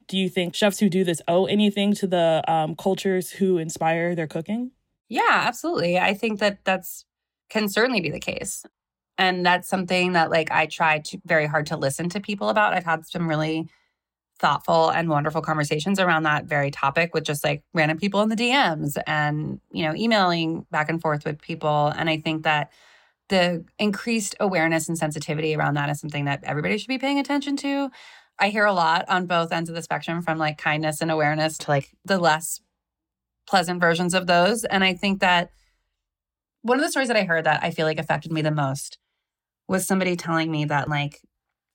Do 0.08 0.18
you 0.18 0.28
think 0.28 0.56
chefs 0.56 0.80
who 0.80 0.90
do 0.90 1.06
this 1.06 1.22
owe 1.28 1.46
anything 1.46 1.94
to 1.96 2.08
the 2.08 2.44
um, 2.48 2.76
cultures 2.76 3.32
who 3.32 3.58
inspire 3.60 4.14
their 4.14 4.28
cooking? 4.28 4.72
Yeah, 5.08 5.44
absolutely. 5.46 5.98
I 5.98 6.14
think 6.14 6.40
that 6.40 6.66
that's 6.66 7.06
can 7.50 7.70
certainly 7.70 8.02
be 8.02 8.10
the 8.10 8.20
case. 8.20 8.66
And 9.18 9.46
that's 9.46 9.70
something 9.70 10.14
that 10.14 10.30
like 10.30 10.52
I 10.52 10.66
try 10.66 11.00
to 11.00 11.22
very 11.26 11.46
hard 11.46 11.68
to 11.68 11.78
listen 11.78 12.10
to 12.10 12.20
people 12.20 12.50
about. 12.50 12.74
I've 12.74 12.86
had 12.86 13.06
some 13.06 13.28
really 13.28 13.70
thoughtful 14.40 14.90
and 14.90 15.10
wonderful 15.10 15.42
conversations 15.42 16.00
around 16.00 16.24
that 16.24 16.46
very 16.46 16.72
topic 16.72 17.14
with 17.14 17.24
just 17.24 17.44
like 17.44 17.64
random 17.74 17.98
people 17.98 18.22
in 18.22 18.30
the 18.30 18.36
DMs 18.36 18.98
and, 19.06 19.60
you 19.72 19.84
know, 19.84 19.94
emailing 19.94 20.66
back 20.72 20.90
and 20.90 21.02
forth 21.02 21.26
with 21.26 21.42
people. 21.42 21.88
And 21.96 22.10
I 22.10 22.18
think 22.18 22.44
that 22.44 22.72
the 23.28 23.64
increased 23.78 24.36
awareness 24.40 24.88
and 24.88 24.98
sensitivity 24.98 25.56
around 25.56 25.76
that 25.76 25.90
is 25.90 26.00
something 26.00 26.26
that 26.26 26.44
everybody 26.44 26.78
should 26.78 26.88
be 26.88 26.98
paying 26.98 27.20
attention 27.20 27.58
to. 27.58 27.92
I 28.40 28.50
hear 28.50 28.66
a 28.66 28.74
lot 28.74 29.06
on 29.10 29.26
both 29.26 29.52
ends 29.52 29.70
of 29.70 29.76
the 29.76 29.82
spectrum 29.82 30.22
from 30.22 30.38
like 30.38 30.58
kindness 30.58 31.02
and 31.02 31.12
awareness 31.12 31.58
to 31.60 31.72
like 31.72 31.92
the 32.06 32.18
less 32.18 32.62
pleasant 33.48 33.82
versions 33.82 34.14
of 34.14 34.26
those. 34.26 34.64
And 34.64 34.84
I 34.84 34.94
think 34.94 35.20
that 35.20 35.52
one 36.62 36.78
of 36.78 36.84
the 36.84 36.92
stories 36.92 37.10
that 37.10 37.18
I 37.18 37.24
heard 37.24 37.46
that 37.46 37.64
I 37.64 37.72
feel 37.72 37.86
like 37.86 38.00
affected 38.00 38.32
me 38.32 38.42
the 38.42 38.52
most 38.52 38.98
was 39.68 39.86
somebody 39.86 40.16
telling 40.16 40.50
me 40.50 40.66
that 40.66 40.90
like 40.90 41.22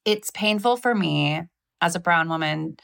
it's 0.04 0.30
painful 0.30 0.76
for 0.76 0.94
me 0.94 1.42
as 1.84 1.94
a 1.94 2.00
brown 2.00 2.28
woman 2.30 2.76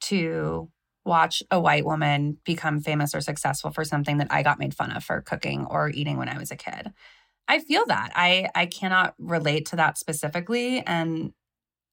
to 0.00 0.70
watch 1.04 1.42
a 1.50 1.60
white 1.60 1.84
woman 1.84 2.38
become 2.44 2.80
famous 2.80 3.14
or 3.14 3.20
successful 3.20 3.70
for 3.70 3.84
something 3.84 4.16
that 4.16 4.28
I 4.30 4.42
got 4.42 4.58
made 4.58 4.74
fun 4.74 4.90
of 4.90 5.04
for 5.04 5.20
cooking 5.20 5.66
or 5.66 5.90
eating 5.90 6.16
when 6.16 6.28
I 6.28 6.38
was 6.38 6.50
a 6.50 6.56
kid. 6.56 6.92
I 7.46 7.60
feel 7.60 7.84
that. 7.86 8.10
I 8.14 8.48
I 8.54 8.66
cannot 8.66 9.14
relate 9.18 9.66
to 9.66 9.76
that 9.76 9.98
specifically 9.98 10.82
and 10.86 11.32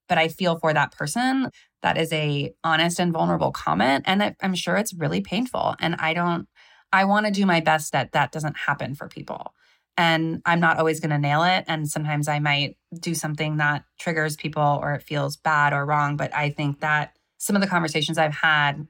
but 0.10 0.18
I 0.18 0.28
feel 0.30 0.58
for 0.58 0.74
that 0.74 0.92
person. 0.92 1.50
That 1.82 1.98
is 1.98 2.12
a 2.14 2.54
honest 2.64 3.00
and 3.00 3.12
vulnerable 3.12 3.52
comment 3.52 4.06
and 4.08 4.36
I'm 4.42 4.56
sure 4.56 4.78
it's 4.78 4.94
really 4.94 5.22
painful 5.22 5.76
and 5.80 5.96
I 6.00 6.14
don't 6.14 6.48
I 6.94 7.06
want 7.06 7.26
to 7.26 7.32
do 7.32 7.46
my 7.46 7.60
best 7.60 7.92
that 7.92 8.14
that 8.14 8.32
doesn't 8.32 8.58
happen 8.58 8.96
for 8.96 9.08
people 9.08 9.54
and 9.98 10.42
I'm 10.46 10.60
not 10.60 10.78
always 10.78 11.00
going 11.00 11.12
to 11.12 11.18
nail 11.18 11.44
it. 11.44 11.66
And 11.68 11.90
sometimes 11.90 12.28
I 12.28 12.40
might 12.40 12.78
do 13.00 13.14
something 13.14 13.58
that 13.58 13.84
triggers 14.00 14.36
people 14.36 14.80
or 14.82 14.94
it 14.94 15.04
feels 15.04 15.38
bad 15.38 15.74
or 15.74 15.86
wrong. 15.86 16.18
But 16.18 16.36
I 16.36 16.50
think 16.50 16.80
that 16.80 17.16
some 17.38 17.56
of 17.56 17.62
the 17.62 17.68
conversations 17.68 18.18
I've 18.18 18.34
had 18.34 18.88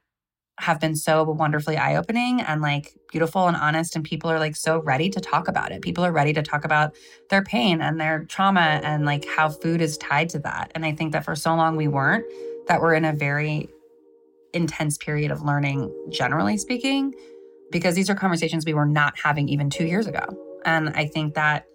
have 0.60 0.80
been 0.80 0.96
so 0.96 1.24
wonderfully 1.24 1.78
eye 1.78 1.96
opening 1.96 2.40
and 2.40 2.62
like 2.62 2.96
beautiful 3.12 3.48
and 3.48 3.58
honest. 3.58 3.96
And 3.96 4.06
people 4.06 4.30
are 4.30 4.40
like 4.40 4.56
so 4.56 4.82
ready 4.82 5.10
to 5.10 5.20
talk 5.20 5.48
about 5.48 5.72
it. 5.72 5.82
People 5.82 6.06
are 6.06 6.12
ready 6.12 6.32
to 6.34 6.44
talk 6.44 6.64
about 6.64 6.96
their 7.30 7.44
pain 7.44 7.82
and 7.82 8.00
their 8.00 8.26
trauma 8.26 8.80
and 8.84 9.04
like 9.06 9.26
how 9.28 9.50
food 9.50 9.82
is 9.82 9.98
tied 9.98 10.30
to 10.30 10.40
that. 10.40 10.72
And 10.76 10.86
I 10.86 10.92
think 10.94 11.12
that 11.14 11.26
for 11.26 11.36
so 11.36 11.56
long 11.56 11.76
we 11.76 11.88
weren't, 11.88 12.26
that 12.68 12.82
we're 12.82 12.94
in 12.94 13.04
a 13.04 13.14
very 13.14 13.68
intense 14.54 14.98
period 14.98 15.32
of 15.32 15.42
learning, 15.42 15.92
generally 16.12 16.58
speaking, 16.58 17.14
because 17.72 17.96
these 17.96 18.10
are 18.10 18.16
conversations 18.16 18.66
we 18.66 18.76
were 18.76 18.86
not 18.86 19.18
having 19.22 19.50
even 19.50 19.70
two 19.70 19.86
years 19.86 20.06
ago. 20.06 20.38
And 20.66 20.90
I 20.90 21.06
think 21.08 21.34
that 21.36 21.66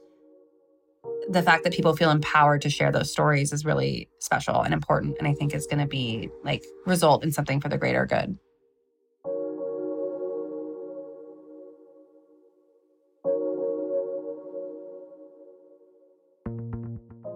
the 1.29 1.43
fact 1.43 1.65
that 1.65 1.73
people 1.73 1.95
feel 1.95 2.11
empowered 2.11 2.63
to 2.63 2.71
share 2.71 2.91
those 2.91 3.13
stories 3.13 3.53
is 3.53 3.65
really 3.65 4.09
special 4.19 4.63
and 4.63 4.73
important. 4.73 5.17
And 5.19 5.29
I 5.29 5.35
think 5.35 5.55
is 5.55 5.67
going 5.67 5.81
to 5.81 5.87
be 5.87 6.31
like 6.43 6.65
result 6.87 7.23
in 7.23 7.33
something 7.33 7.61
for 7.61 7.69
the 7.69 7.79
greater 7.79 8.07
good. 8.07 8.39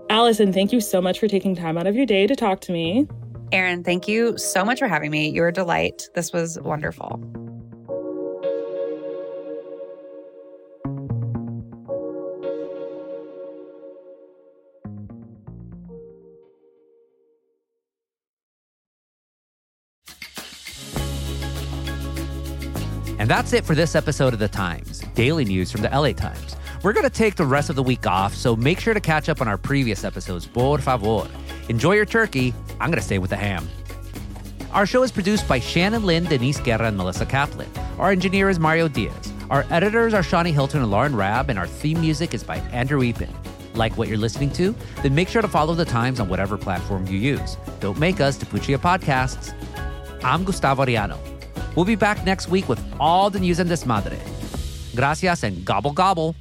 Alison, 0.09 0.53
thank 0.53 0.73
you 0.73 0.81
so 0.81 1.01
much 1.01 1.19
for 1.19 1.27
taking 1.27 1.55
time 1.55 1.79
out 1.79 1.87
of 1.87 1.97
your 1.97 2.07
day 2.07 2.27
to 2.27 2.37
talk 2.37 2.61
to 2.63 2.73
me. 2.73 3.07
Erin, 3.51 3.83
thank 3.83 4.07
you 4.07 4.37
so 4.39 4.65
much 4.65 4.79
for 4.79 4.89
having 4.89 5.11
me. 5.11 5.29
You're 5.29 5.49
a 5.49 5.53
delight. 5.53 6.09
This 6.15 6.33
was 6.33 6.59
wonderful. 6.61 7.21
That's 23.33 23.55
it 23.55 23.65
for 23.65 23.75
this 23.75 23.95
episode 23.95 24.35
of 24.35 24.41
The 24.41 24.49
Times, 24.49 25.01
daily 25.15 25.47
news 25.47 25.73
from 25.73 25.81
the 25.81 25.89
LA 25.89 26.13
Times. 26.13 26.55
We're 26.83 26.93
going 26.93 27.09
to 27.09 27.09
take 27.09 27.35
the 27.35 27.47
rest 27.47 27.71
of 27.71 27.77
the 27.77 27.83
week 27.83 28.07
off, 28.07 28.35
so 28.35 28.55
make 28.55 28.79
sure 28.79 28.93
to 28.93 29.01
catch 29.01 29.31
up 29.31 29.41
on 29.41 29.49
our 29.49 29.57
previous 29.57 30.05
episodes, 30.05 30.47
por 30.47 30.77
favor. 30.77 31.27
Enjoy 31.71 31.95
your 31.95 32.05
turkey. 32.05 32.53
I'm 32.73 32.91
going 32.91 32.99
to 32.99 33.01
stay 33.01 33.17
with 33.17 33.31
the 33.31 33.37
ham. 33.37 33.67
Our 34.73 34.85
show 34.85 35.03
is 35.03 35.11
produced 35.11 35.49
by 35.49 35.61
Shannon 35.61 36.05
Lin, 36.05 36.25
Denise 36.25 36.61
Guerra, 36.61 36.89
and 36.89 36.97
Melissa 36.99 37.25
Kaplan. 37.25 37.71
Our 37.99 38.11
engineer 38.11 38.51
is 38.51 38.59
Mario 38.59 38.87
Diaz. 38.87 39.33
Our 39.49 39.65
editors 39.71 40.13
are 40.13 40.23
Shani 40.23 40.53
Hilton 40.53 40.83
and 40.83 40.91
Lauren 40.91 41.17
Raab, 41.17 41.49
and 41.49 41.59
our 41.59 41.67
theme 41.67 42.03
music 42.03 42.35
is 42.35 42.45
by 42.45 42.59
Andrew 42.71 43.01
Eapen. 43.01 43.31
Like 43.75 43.97
what 43.97 44.09
you're 44.09 44.19
listening 44.19 44.51
to? 44.51 44.75
Then 45.03 45.15
make 45.15 45.29
sure 45.29 45.41
to 45.41 45.49
follow 45.49 45.75
the 45.75 45.87
times 45.87 46.21
on 46.21 46.29
whatever 46.29 46.59
platform 46.59 47.07
you 47.07 47.17
use. 47.17 47.57
Don't 47.81 47.99
make 47.99 48.21
us 48.21 48.37
Tapuchia 48.37 48.77
Podcasts. 48.77 49.55
I'm 50.23 50.45
Gustavo 50.45 50.85
Arellano. 50.85 51.32
We'll 51.75 51.85
be 51.85 51.97
back 51.97 52.25
next 52.25 52.49
week 52.49 52.69
with 52.69 52.81
all 53.01 53.31
the 53.31 53.41
news 53.41 53.59
and 53.59 53.71
desmadre. 53.71 54.19
Gracias 54.95 55.43
and 55.43 55.65
gobble 55.65 55.93
gobble. 55.93 56.35